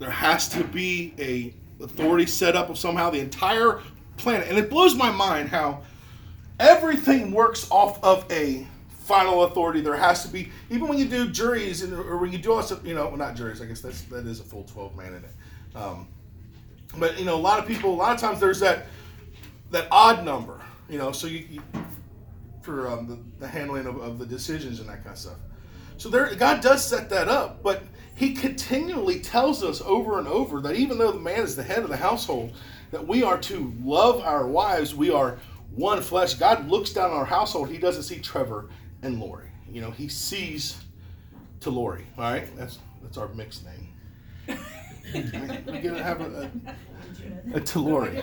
there 0.00 0.10
has 0.10 0.48
to 0.48 0.64
be 0.64 1.14
a 1.18 1.54
authority 1.82 2.26
set 2.26 2.56
up 2.56 2.70
of 2.70 2.78
somehow 2.78 3.10
the 3.10 3.20
entire 3.20 3.80
planet. 4.16 4.48
And 4.48 4.58
it 4.58 4.70
blows 4.70 4.94
my 4.94 5.10
mind 5.10 5.48
how 5.48 5.82
everything 6.58 7.32
works 7.32 7.68
off 7.70 8.02
of 8.02 8.30
a 8.30 8.66
final 8.88 9.44
authority. 9.44 9.80
There 9.80 9.96
has 9.96 10.22
to 10.22 10.28
be, 10.28 10.50
even 10.70 10.88
when 10.88 10.98
you 10.98 11.04
do 11.04 11.28
juries 11.28 11.82
and 11.82 11.92
or 11.92 12.16
when 12.18 12.32
you 12.32 12.38
do 12.38 12.52
also, 12.52 12.80
you 12.84 12.94
know, 12.94 13.06
well, 13.06 13.16
not 13.16 13.36
juries. 13.36 13.60
I 13.60 13.66
guess 13.66 13.80
that's 13.80 14.02
that 14.02 14.26
is 14.26 14.40
a 14.40 14.44
full 14.44 14.64
twelve 14.64 14.96
man 14.96 15.14
in 15.14 15.24
it. 15.24 15.76
Um, 15.76 16.08
but 16.96 17.18
you 17.18 17.24
know, 17.24 17.34
a 17.34 17.40
lot 17.40 17.58
of 17.58 17.66
people, 17.66 17.92
a 17.92 17.96
lot 17.96 18.14
of 18.14 18.20
times 18.20 18.40
there's 18.40 18.60
that 18.60 18.86
that 19.70 19.88
odd 19.90 20.24
number. 20.24 20.60
You 20.88 20.98
know, 20.98 21.12
so 21.12 21.26
you, 21.26 21.46
you 21.50 21.62
for 22.62 22.88
um, 22.88 23.06
the, 23.06 23.18
the 23.40 23.48
handling 23.48 23.86
of, 23.86 23.96
of 23.96 24.18
the 24.18 24.26
decisions 24.26 24.80
and 24.80 24.88
that 24.88 25.04
kind 25.04 25.10
of 25.10 25.18
stuff. 25.18 25.36
So 25.98 26.08
there, 26.08 26.34
God 26.34 26.62
does 26.62 26.84
set 26.84 27.10
that 27.10 27.28
up, 27.28 27.62
but 27.62 27.82
He 28.14 28.34
continually 28.34 29.20
tells 29.20 29.62
us 29.62 29.82
over 29.82 30.18
and 30.18 30.26
over 30.26 30.60
that 30.62 30.76
even 30.76 30.98
though 30.98 31.12
the 31.12 31.20
man 31.20 31.40
is 31.40 31.54
the 31.54 31.62
head 31.62 31.78
of 31.78 31.88
the 31.88 31.96
household, 31.96 32.54
that 32.90 33.06
we 33.06 33.22
are 33.22 33.38
to 33.38 33.72
love 33.82 34.20
our 34.20 34.46
wives. 34.46 34.94
We 34.94 35.10
are 35.10 35.38
one 35.74 36.02
flesh. 36.02 36.34
God 36.34 36.68
looks 36.68 36.92
down 36.92 37.10
on 37.10 37.16
our 37.16 37.24
household. 37.24 37.70
He 37.70 37.78
doesn't 37.78 38.04
see 38.04 38.18
Trevor 38.18 38.68
and 39.02 39.20
Lori. 39.20 39.48
You 39.70 39.80
know, 39.80 39.90
He 39.90 40.08
sees 40.08 40.78
to 41.60 41.70
Lori. 41.70 42.06
All 42.16 42.24
right, 42.24 42.56
that's 42.56 42.78
that's 43.02 43.16
our 43.16 43.28
mixed 43.28 43.64
name. 43.64 43.88
We're 45.14 45.82
gonna 45.82 46.02
have 46.02 46.20
a, 46.20 46.50
a, 47.54 47.60
a. 47.60 47.60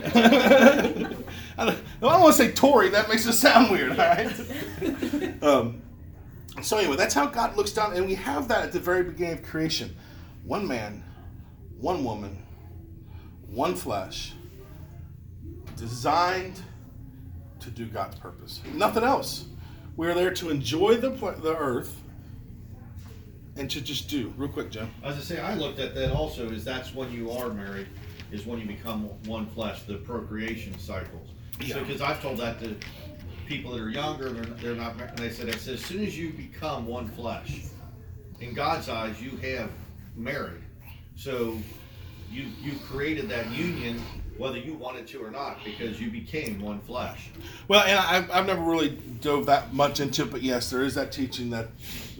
I 1.57 1.65
don't, 1.65 1.77
I 1.77 1.99
don't 2.01 2.21
want 2.21 2.35
to 2.35 2.43
say 2.43 2.51
Tori. 2.51 2.89
That 2.89 3.09
makes 3.09 3.25
it 3.25 3.33
sound 3.33 3.71
weird. 3.71 3.91
All 3.91 3.97
right. 3.97 4.33
Um, 5.41 5.81
so 6.61 6.77
anyway, 6.77 6.95
that's 6.97 7.15
how 7.15 7.25
God 7.25 7.57
looks 7.57 7.71
down, 7.71 7.93
and 7.93 8.05
we 8.05 8.13
have 8.13 8.47
that 8.49 8.63
at 8.63 8.71
the 8.71 8.79
very 8.79 9.01
beginning 9.03 9.39
of 9.39 9.43
creation: 9.43 9.95
one 10.43 10.67
man, 10.67 11.03
one 11.79 12.03
woman, 12.03 12.43
one 13.47 13.75
flesh, 13.75 14.33
designed 15.81 16.61
to 17.59 17.71
do 17.71 17.87
God's 17.87 18.17
purpose. 18.19 18.61
Nothing 18.75 19.03
else. 19.03 19.45
We 19.97 20.07
are 20.07 20.13
there 20.13 20.31
to 20.35 20.49
enjoy 20.51 20.97
the 20.97 21.09
the 21.09 21.57
earth 21.57 21.99
and 23.57 23.69
to 23.71 23.81
just 23.81 24.07
do. 24.07 24.31
Real 24.37 24.49
quick, 24.49 24.69
Jim. 24.69 24.91
As 25.03 25.17
I 25.17 25.21
say, 25.21 25.39
I 25.39 25.55
looked 25.55 25.79
at 25.79 25.95
that 25.95 26.13
also, 26.13 26.49
is 26.51 26.63
that's 26.63 26.93
when 26.93 27.11
you 27.11 27.31
are 27.31 27.49
married, 27.49 27.87
is 28.31 28.45
when 28.45 28.59
you 28.59 28.67
become 28.67 29.05
one 29.25 29.47
flesh, 29.47 29.81
the 29.81 29.95
procreation 29.95 30.77
cycles. 30.77 31.29
Yeah. 31.59 31.75
So, 31.75 31.83
because 31.83 32.01
I've 32.01 32.21
told 32.21 32.37
that 32.37 32.59
to 32.59 32.75
people 33.47 33.71
that 33.71 33.81
are 33.81 33.89
younger, 33.89 34.29
they're, 34.29 34.45
they're 34.61 34.75
not, 34.75 34.97
mar- 34.97 35.07
and 35.07 35.17
they 35.17 35.31
said, 35.31 35.49
it's 35.49 35.67
as 35.67 35.83
soon 35.83 36.05
as 36.05 36.17
you 36.17 36.31
become 36.31 36.85
one 36.85 37.09
flesh, 37.09 37.63
in 38.39 38.53
God's 38.53 38.87
eyes, 38.87 39.19
you 39.21 39.31
have 39.37 39.71
married. 40.15 40.61
So, 41.15 41.57
you, 42.31 42.45
you 42.61 42.73
created 42.87 43.27
that 43.29 43.51
union, 43.51 44.01
whether 44.41 44.57
you 44.57 44.73
wanted 44.73 45.05
to 45.05 45.23
or 45.23 45.29
not, 45.29 45.63
because 45.63 46.01
you 46.01 46.09
became 46.09 46.59
one 46.59 46.79
flesh. 46.81 47.29
Well, 47.67 47.83
and 47.85 47.99
I, 47.99 48.39
I've 48.39 48.47
never 48.47 48.63
really 48.63 48.89
dove 49.21 49.45
that 49.45 49.71
much 49.71 49.99
into 49.99 50.23
it, 50.23 50.31
but 50.31 50.41
yes, 50.41 50.71
there 50.71 50.81
is 50.81 50.95
that 50.95 51.11
teaching 51.11 51.51
that 51.51 51.67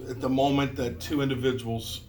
at 0.08 0.22
the 0.22 0.30
moment 0.30 0.76
that 0.76 1.00
two 1.00 1.22
individuals 1.22 2.02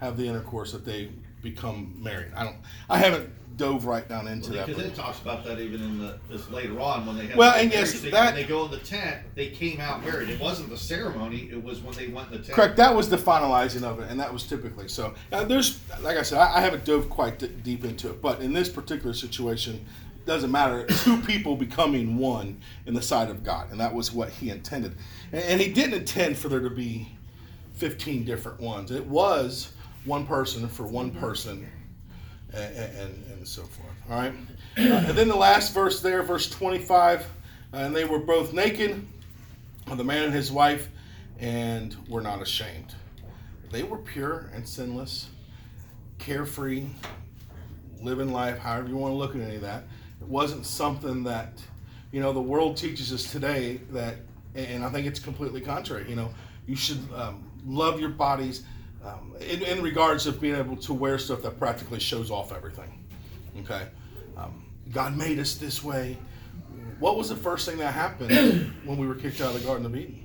have 0.00 0.16
the 0.16 0.24
intercourse, 0.24 0.70
that 0.70 0.84
they 0.84 1.10
become 1.42 1.94
married. 1.98 2.32
I 2.36 2.44
don't. 2.44 2.56
I 2.88 2.98
haven't 2.98 3.30
dove 3.58 3.84
right 3.84 4.08
down 4.08 4.28
into 4.28 4.52
that. 4.52 4.66
Because 4.66 4.84
it 4.84 4.94
talks 4.94 5.20
about 5.20 5.44
that 5.44 5.58
even 5.58 5.82
in 5.82 5.98
the, 5.98 6.16
this 6.30 6.48
later 6.48 6.80
on 6.80 7.04
when 7.04 7.18
they 7.18 7.26
have. 7.26 7.36
Well, 7.36 7.52
the 7.52 7.62
and 7.62 7.72
yes, 7.72 7.92
thing, 7.92 8.12
that- 8.12 8.26
When 8.26 8.34
they 8.42 8.44
go 8.48 8.64
in 8.64 8.70
the 8.70 8.78
tent, 8.78 9.18
they 9.34 9.48
came 9.48 9.80
out 9.80 10.02
married. 10.04 10.30
It 10.30 10.40
wasn't 10.40 10.70
the 10.70 10.76
ceremony, 10.76 11.48
it 11.50 11.62
was 11.62 11.80
when 11.82 11.94
they 11.96 12.06
went 12.06 12.30
in 12.30 12.38
the 12.38 12.42
tent. 12.44 12.54
Correct. 12.54 12.76
That 12.76 12.94
was 12.94 13.10
the 13.10 13.16
finalizing 13.16 13.82
of 13.82 13.98
it, 13.98 14.08
and 14.10 14.18
that 14.20 14.32
was 14.32 14.44
typically 14.44 14.88
so. 14.88 15.12
Now, 15.32 15.42
there's, 15.44 15.80
like 16.02 16.16
I 16.16 16.22
said, 16.22 16.38
I, 16.38 16.58
I 16.58 16.60
haven't 16.60 16.84
dove 16.84 17.10
quite 17.10 17.40
d- 17.40 17.48
deep 17.48 17.84
into 17.84 18.10
it, 18.10 18.22
but 18.22 18.40
in 18.40 18.52
this 18.52 18.68
particular 18.68 19.12
situation, 19.12 19.84
doesn't 20.24 20.52
matter. 20.52 20.86
Two 20.86 21.20
people 21.22 21.56
becoming 21.56 22.16
one 22.16 22.60
in 22.86 22.94
the 22.94 23.02
sight 23.02 23.28
of 23.28 23.42
God, 23.42 23.72
and 23.72 23.80
that 23.80 23.92
was 23.92 24.12
what 24.12 24.28
He 24.28 24.50
intended. 24.50 24.94
And, 25.32 25.42
and 25.42 25.60
He 25.60 25.72
didn't 25.72 25.94
intend 25.94 26.38
for 26.38 26.48
there 26.48 26.60
to 26.60 26.70
be 26.70 27.08
fifteen 27.74 28.24
different 28.24 28.60
ones. 28.60 28.92
It 28.92 29.06
was 29.06 29.72
one 30.04 30.26
person 30.26 30.68
for 30.68 30.84
one 30.84 31.10
person, 31.10 31.68
and 32.52 32.76
and, 32.76 33.24
and 33.32 33.46
so 33.46 33.62
forth. 33.62 33.88
All 34.10 34.18
right. 34.18 34.32
Uh, 34.76 35.04
and 35.08 35.18
then 35.18 35.28
the 35.28 35.36
last 35.36 35.74
verse 35.74 36.00
there, 36.00 36.22
verse 36.22 36.48
twenty-five, 36.48 37.26
and 37.72 37.94
they 37.94 38.04
were 38.04 38.18
both 38.18 38.52
naked, 38.52 39.04
the 39.86 40.04
man 40.04 40.24
and 40.24 40.32
his 40.32 40.50
wife 40.50 40.88
and 41.38 41.96
were 42.08 42.20
not 42.20 42.42
ashamed. 42.42 42.94
They 43.70 43.82
were 43.82 43.98
pure 43.98 44.50
and 44.54 44.66
sinless, 44.66 45.28
carefree, 46.18 46.86
living 48.02 48.32
life, 48.32 48.58
however 48.58 48.88
you 48.88 48.96
want 48.96 49.12
to 49.12 49.16
look 49.16 49.34
at 49.34 49.40
any 49.40 49.56
of 49.56 49.62
that. 49.62 49.84
It 50.20 50.26
wasn't 50.26 50.66
something 50.66 51.22
that, 51.24 51.62
you 52.10 52.20
know, 52.20 52.32
the 52.32 52.40
world 52.40 52.76
teaches 52.76 53.12
us 53.12 53.30
today 53.30 53.80
that, 53.90 54.16
and 54.54 54.84
I 54.84 54.88
think 54.88 55.06
it's 55.06 55.20
completely 55.20 55.60
contrary. 55.60 56.06
You 56.08 56.16
know, 56.16 56.30
you 56.66 56.74
should 56.74 56.98
um, 57.14 57.48
love 57.66 58.00
your 58.00 58.08
bodies 58.10 58.64
um, 59.08 59.34
in, 59.40 59.62
in 59.62 59.82
regards 59.82 60.26
of 60.26 60.40
being 60.40 60.56
able 60.56 60.76
to 60.76 60.92
wear 60.92 61.18
stuff 61.18 61.42
that 61.42 61.58
practically 61.58 62.00
shows 62.00 62.30
off 62.30 62.52
everything. 62.52 63.04
Okay? 63.60 63.86
Um, 64.36 64.64
God 64.92 65.16
made 65.16 65.38
us 65.38 65.54
this 65.54 65.82
way. 65.82 66.16
What 66.98 67.16
was 67.16 67.28
the 67.28 67.36
first 67.36 67.68
thing 67.68 67.78
that 67.78 67.94
happened 67.94 68.72
when 68.84 68.98
we 68.98 69.06
were 69.06 69.14
kicked 69.14 69.40
out 69.40 69.54
of 69.54 69.60
the 69.60 69.66
Garden 69.66 69.86
of 69.86 69.96
Eden? 69.96 70.24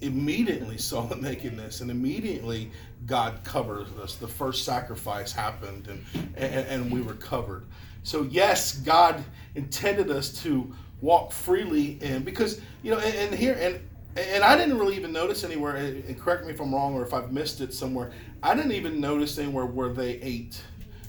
immediately 0.00 0.76
saw 0.76 1.06
the 1.06 1.16
nakedness 1.28 1.80
and 1.80 1.90
immediately 1.90 2.70
God 3.06 3.40
covered 3.44 3.86
us. 4.00 4.16
The 4.16 4.28
first 4.28 4.64
sacrifice 4.64 5.32
happened 5.32 5.88
and, 5.88 6.04
and, 6.36 6.66
and 6.66 6.92
we 6.92 7.00
were 7.00 7.14
covered. 7.14 7.64
So, 8.02 8.22
yes, 8.22 8.74
God 8.80 9.24
intended 9.54 10.10
us 10.10 10.42
to 10.42 10.74
walk 11.00 11.32
freely 11.32 11.98
in 12.02 12.22
because, 12.22 12.60
you 12.82 12.90
know, 12.90 12.98
and, 12.98 13.14
and 13.14 13.34
here, 13.34 13.56
and 13.58 13.80
and 14.16 14.44
I 14.44 14.56
didn't 14.56 14.78
really 14.78 14.96
even 14.96 15.12
notice 15.12 15.44
anywhere, 15.44 15.76
and 15.76 16.18
correct 16.20 16.44
me 16.44 16.52
if 16.52 16.60
I'm 16.60 16.74
wrong 16.74 16.94
or 16.94 17.02
if 17.02 17.12
I've 17.12 17.32
missed 17.32 17.60
it 17.60 17.74
somewhere, 17.74 18.12
I 18.42 18.54
didn't 18.54 18.72
even 18.72 19.00
notice 19.00 19.38
anywhere 19.38 19.66
where 19.66 19.88
they 19.88 20.20
ate 20.20 20.60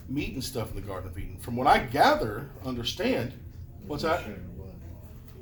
meat 0.09 0.33
and 0.33 0.43
stuff 0.43 0.69
in 0.69 0.75
the 0.75 0.81
Garden 0.81 1.09
of 1.09 1.17
Eden. 1.17 1.37
From 1.39 1.55
what 1.55 1.67
I 1.67 1.79
gather, 1.79 2.49
understand, 2.65 3.33
what's 3.87 4.03
that? 4.03 4.23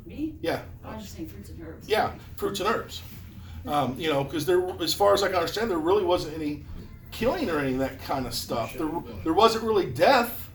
Me? 0.05 0.35
Yeah. 0.41 0.61
I 0.83 0.95
was 0.95 1.03
just 1.03 1.15
saying 1.15 1.29
fruits 1.29 1.49
and 1.49 1.61
herbs. 1.65 1.87
Yeah, 1.87 2.11
fruits 2.35 2.59
and 2.59 2.69
herbs. 2.69 3.01
Um, 3.65 3.97
you 3.97 4.11
know, 4.11 4.23
because 4.23 4.45
there, 4.45 4.61
as 4.81 4.93
far 4.93 5.13
as 5.13 5.23
I 5.23 5.27
can 5.27 5.37
understand, 5.37 5.71
there 5.71 5.77
really 5.77 6.03
wasn't 6.03 6.35
any 6.35 6.65
killing 7.11 7.49
or 7.49 7.59
any 7.59 7.73
of 7.73 7.79
that 7.79 8.01
kind 8.03 8.25
of 8.25 8.33
stuff. 8.33 8.73
There, 8.73 8.89
there 9.23 9.33
wasn't 9.33 9.63
really 9.63 9.85
death 9.85 10.49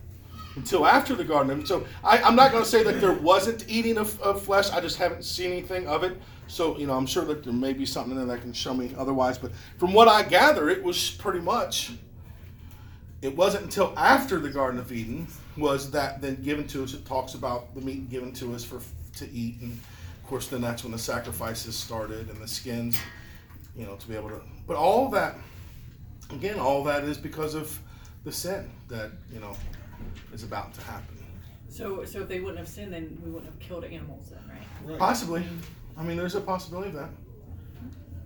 until 0.57 0.85
after 0.85 1.15
the 1.15 1.25
Garden 1.25 1.51
of 1.51 1.59
Eden. 1.59 1.67
So 1.67 1.87
I, 2.05 2.19
I'm 2.19 2.37
not 2.37 2.53
going 2.53 2.65
to 2.65 2.69
say 2.69 2.83
that 2.83 3.01
there 3.01 3.13
wasn't 3.15 3.65
eating 3.69 3.97
of, 3.97 4.21
of 4.21 4.43
flesh. 4.43 4.71
I 4.71 4.81
just 4.81 4.99
haven't 4.99 5.25
seen 5.25 5.53
anything 5.53 5.87
of 5.87 6.05
it. 6.05 6.21
So 6.49 6.79
you 6.79 6.87
know, 6.87 6.95
I'm 6.95 7.07
sure 7.07 7.25
that 7.27 7.45
there 7.45 7.53
may 7.53 7.73
be 7.73 7.87
something 7.87 8.13
in 8.13 8.27
there 8.27 8.37
that 8.37 8.43
can 8.43 8.53
show 8.53 8.75
me 8.75 8.95
otherwise. 8.99 9.39
But 9.39 9.53
from 9.79 9.93
what 9.93 10.09
I 10.09 10.23
gather, 10.23 10.69
it 10.69 10.83
was 10.83 11.11
pretty 11.11 11.41
much. 11.41 11.93
It 13.21 13.37
wasn't 13.37 13.65
until 13.65 13.93
after 13.97 14.39
the 14.39 14.49
Garden 14.49 14.81
of 14.81 14.93
Eden 14.93 15.27
was 15.57 15.91
that 15.91 16.21
then 16.21 16.43
given 16.43 16.67
to 16.69 16.85
us. 16.85 16.95
It 16.95 17.05
talks 17.05 17.35
about 17.35 17.75
the 17.75 17.81
meat 17.81 18.09
given 18.09 18.33
to 18.35 18.55
us 18.55 18.65
for 18.65 18.81
to 19.17 19.31
eat, 19.31 19.61
and 19.61 19.73
of 19.73 20.29
course, 20.29 20.49
then 20.49 20.61
that's 20.61 20.83
when 20.83 20.93
the 20.93 20.99
sacrifices 20.99 21.77
started 21.77 22.31
and 22.31 22.41
the 22.41 22.49
skins, 22.49 22.99
you 23.77 23.85
know, 23.85 23.97
to 23.97 24.09
be 24.09 24.15
able 24.17 24.31
to. 24.31 24.41
But 24.67 24.77
all 24.77 25.09
that, 25.11 25.37
again, 26.31 26.59
all 26.59 26.85
that 26.85 27.05
is 27.05 27.19
because 27.19 27.55
of 27.55 27.79
the 28.25 28.33
sin 28.33 28.71
that 28.89 29.11
you 29.33 29.41
know 29.41 29.57
is 30.33 30.45
about 30.45 30.75
to 30.75 30.81
happen. 30.83 31.19
So, 31.69 32.05
so 32.05 32.23
if 32.23 32.29
they 32.29 32.41
wouldn't 32.41 32.59
have 32.59 32.69
sinned, 32.69 32.93
then 32.93 33.21
we 33.23 33.31
wouldn't 33.31 33.51
have 33.51 33.59
killed 33.61 33.85
animals 33.85 34.31
then, 34.31 34.41
right? 34.87 34.99
Possibly. 34.99 35.43
Mm-hmm. 35.43 35.78
I 35.99 36.03
mean, 36.03 36.17
there's 36.17 36.35
a 36.37 36.41
possibility 36.41 36.89
of 36.89 36.95
that. 36.95 37.11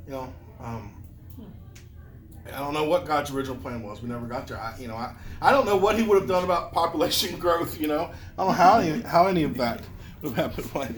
You 0.06 0.12
know, 0.12 0.32
um, 0.60 0.92
I 2.46 2.58
don't 2.58 2.74
know 2.74 2.84
what 2.84 3.06
God's 3.06 3.30
original 3.30 3.56
plan 3.56 3.82
was. 3.82 4.02
We 4.02 4.08
never 4.08 4.26
got 4.26 4.46
there. 4.46 4.58
I, 4.58 4.76
you 4.78 4.88
know, 4.88 4.96
I, 4.96 5.14
I 5.40 5.52
don't 5.52 5.64
know 5.64 5.76
what 5.76 5.96
He 5.96 6.02
would 6.02 6.18
have 6.18 6.28
done 6.28 6.44
about 6.44 6.72
population 6.72 7.38
growth. 7.40 7.80
You 7.80 7.88
know, 7.88 8.10
I 8.36 8.42
don't 8.42 8.48
know 8.48 8.52
how 8.52 8.78
any, 8.78 9.02
how 9.02 9.26
any 9.26 9.44
of 9.44 9.56
that 9.56 9.80
would 10.20 10.34
have 10.34 10.56
happened. 10.56 10.70
But 10.74 10.90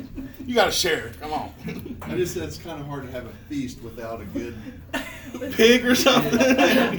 you 0.46 0.54
got 0.54 0.66
to 0.66 0.72
share 0.72 1.08
it. 1.08 1.20
Come 1.20 1.32
on, 1.32 1.54
I 2.02 2.16
just 2.16 2.34
said 2.34 2.44
it's 2.44 2.58
kind 2.58 2.80
of 2.80 2.87
hard 2.87 3.04
to 3.04 3.12
have 3.12 3.26
a 3.26 3.32
feast 3.48 3.80
without 3.82 4.20
a 4.20 4.24
good. 4.24 4.56
pig 5.52 5.84
or 5.84 5.94
something. 5.94 6.38
yeah, 6.40 6.92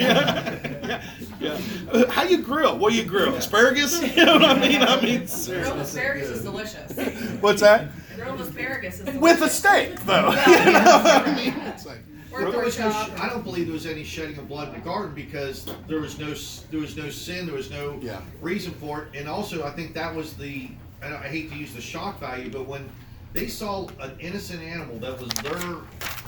yeah, 0.83 1.03
yeah. 1.39 2.11
How 2.11 2.23
you 2.23 2.39
grill? 2.39 2.77
What 2.77 2.91
do 2.91 2.97
you 2.97 3.05
grill? 3.05 3.33
Asparagus? 3.35 4.01
You 4.15 4.25
know 4.25 4.33
what 4.33 4.45
I 4.45 4.59
mean? 4.59 4.81
I 4.81 5.01
mean, 5.01 5.25
Grilled 5.25 5.79
asparagus 5.79 6.29
is 6.29 6.43
delicious. 6.43 7.41
What's 7.41 7.61
that? 7.61 7.87
Grilled 8.15 8.41
asparagus 8.41 8.99
is. 8.99 9.15
With 9.17 9.41
a 9.41 9.49
steak, 9.49 9.99
though. 10.01 10.31
you 10.47 10.71
know 10.71 11.01
what 11.03 11.27
I 11.27 11.33
mean? 11.35 11.53
It's 11.67 11.85
like. 11.85 11.99
Or 12.31 12.51
There 12.51 12.65
was 12.65 12.77
no, 12.77 12.91
chop. 12.91 13.17
I 13.21 13.29
don't 13.29 13.43
believe 13.45 13.65
there 13.67 13.73
was 13.73 13.85
any 13.85 14.03
shedding 14.03 14.37
of 14.37 14.49
blood 14.49 14.67
in 14.67 14.73
the 14.73 14.81
garden 14.81 15.15
because 15.15 15.65
there 15.87 16.01
was 16.01 16.19
no, 16.19 16.31
s- 16.31 16.65
there 16.69 16.81
was 16.81 16.97
no 16.97 17.09
sin, 17.09 17.45
there 17.45 17.55
was 17.55 17.71
no 17.71 17.97
Yeah. 18.01 18.19
reason 18.41 18.73
for 18.73 19.03
it. 19.03 19.17
And 19.17 19.29
also, 19.29 19.63
I 19.65 19.69
think 19.71 19.93
that 19.93 20.13
was 20.13 20.33
the, 20.33 20.69
I, 21.01 21.07
don't- 21.07 21.21
I 21.23 21.27
hate 21.29 21.49
to 21.51 21.55
use 21.57 21.73
the 21.73 21.79
shock 21.79 22.19
value, 22.19 22.49
but 22.51 22.65
when 22.67 22.89
they 23.31 23.47
saw 23.47 23.87
an 24.01 24.17
innocent 24.19 24.61
animal 24.61 24.97
that 24.99 25.17
was 25.17 25.29
their 25.43 25.75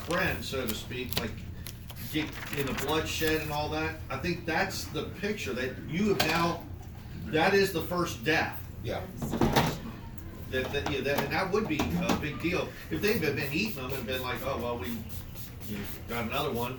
friend, 0.08 0.42
so 0.44 0.66
to 0.66 0.74
speak, 0.74 1.20
like 1.20 1.32
get 2.14 2.26
in 2.58 2.66
the 2.68 2.74
bloodshed 2.86 3.42
and 3.42 3.52
all 3.52 3.68
that, 3.70 3.96
I 4.10 4.16
think 4.16 4.46
that's 4.46 4.86
the 4.86 5.04
picture 5.20 5.52
that 5.56 5.72
you 5.90 6.10
have 6.10 6.26
now, 6.28 6.64
that 7.26 7.54
is 7.54 7.74
the 7.74 7.82
first 7.82 8.24
death. 8.24 8.58
Yeah. 8.82 9.02
That, 10.52 10.72
that, 10.72 10.92
yeah, 10.92 11.02
that, 11.02 11.20
and 11.20 11.34
that 11.34 11.52
would 11.52 11.68
be 11.68 11.80
a 11.80 12.16
big 12.22 12.42
deal. 12.42 12.70
If 12.90 13.02
they've 13.02 13.20
been 13.20 13.38
eating 13.52 13.76
them 13.76 13.92
and 13.92 14.06
been 14.06 14.22
like, 14.22 14.38
oh, 14.46 14.58
well, 14.62 14.78
we 14.78 14.88
got 16.08 16.26
another 16.26 16.52
one. 16.52 16.78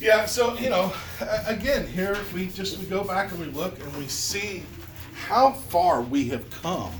Yeah, 0.00 0.26
so 0.26 0.54
you 0.58 0.70
know, 0.70 0.92
again, 1.46 1.86
here 1.86 2.16
we 2.34 2.48
just 2.48 2.78
we 2.78 2.86
go 2.86 3.04
back 3.04 3.30
and 3.30 3.40
we 3.40 3.46
look 3.46 3.78
and 3.80 3.96
we 3.96 4.06
see 4.06 4.64
how 5.26 5.52
far 5.52 6.02
we 6.02 6.28
have 6.28 6.48
come 6.50 6.92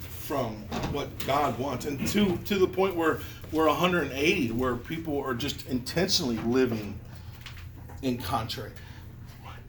from 0.00 0.54
what 0.92 1.16
God 1.26 1.58
wants, 1.58 1.84
and 1.84 2.06
to 2.08 2.36
to 2.38 2.58
the 2.58 2.66
point 2.66 2.96
where 2.96 3.20
we're 3.52 3.68
180, 3.68 4.52
where 4.52 4.76
people 4.76 5.20
are 5.20 5.34
just 5.34 5.68
intentionally 5.68 6.38
living 6.38 6.98
in 8.02 8.18
contrary. 8.18 8.72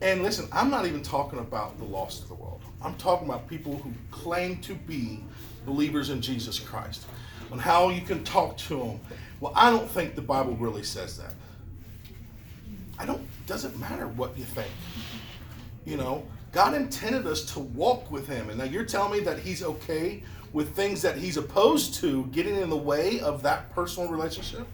And 0.01 0.23
listen, 0.23 0.47
I'm 0.51 0.69
not 0.69 0.86
even 0.86 1.03
talking 1.03 1.39
about 1.39 1.77
the 1.77 1.86
lost 1.86 2.23
of 2.23 2.30
the 2.30 2.36
world. 2.36 2.57
I'm 2.81 2.95
talking 2.95 3.27
about 3.27 3.47
people 3.47 3.77
who 3.77 3.91
claim 4.11 4.57
to 4.61 4.75
be 4.75 5.23
believers 5.65 6.09
in 6.09 6.21
Jesus 6.21 6.59
Christ, 6.59 7.05
on 7.51 7.59
how 7.59 7.89
you 7.89 8.01
can 8.01 8.23
talk 8.23 8.57
to 8.57 8.77
them. 8.77 8.99
Well, 9.39 9.53
I 9.55 9.69
don't 9.69 9.89
think 9.89 10.15
the 10.15 10.21
Bible 10.21 10.55
really 10.55 10.83
says 10.83 11.17
that. 11.17 11.33
I 12.99 13.05
don't 13.05 13.21
doesn't 13.45 13.79
matter 13.79 14.07
what 14.07 14.37
you 14.37 14.43
think. 14.43 14.69
You 15.85 15.97
know, 15.97 16.25
God 16.51 16.73
intended 16.73 17.25
us 17.25 17.45
to 17.53 17.59
walk 17.59 18.11
with 18.11 18.27
him. 18.27 18.49
And 18.49 18.57
now 18.57 18.65
you're 18.65 18.85
telling 18.85 19.11
me 19.11 19.19
that 19.21 19.39
he's 19.39 19.63
okay 19.63 20.23
with 20.53 20.75
things 20.75 21.01
that 21.01 21.17
he's 21.17 21.37
opposed 21.37 21.95
to 21.95 22.25
getting 22.27 22.55
in 22.55 22.69
the 22.69 22.77
way 22.77 23.19
of 23.19 23.41
that 23.43 23.73
personal 23.73 24.09
relationship? 24.09 24.67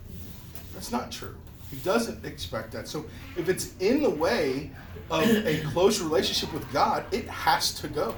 That's 0.74 0.92
not 0.92 1.12
true. 1.12 1.36
He 1.70 1.78
doesn't 1.78 2.24
expect 2.26 2.72
that. 2.74 2.88
So 2.88 3.06
if 3.36 3.50
it's 3.50 3.76
in 3.80 4.04
the 4.04 4.10
way 4.10 4.72
of 5.10 5.24
a 5.46 5.62
close 5.72 6.02
relationship 6.02 6.54
with 6.54 6.72
God, 6.72 7.06
it 7.14 7.28
has 7.28 7.74
to 7.76 7.88
go. 7.88 8.16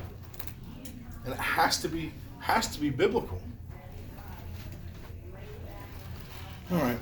And 1.23 1.33
it 1.33 1.39
has 1.39 1.81
to 1.81 1.87
be 1.87 2.13
has 2.39 2.67
to 2.67 2.79
be 2.79 2.91
biblical. 2.91 3.41
All 6.71 6.77
right. 6.77 6.97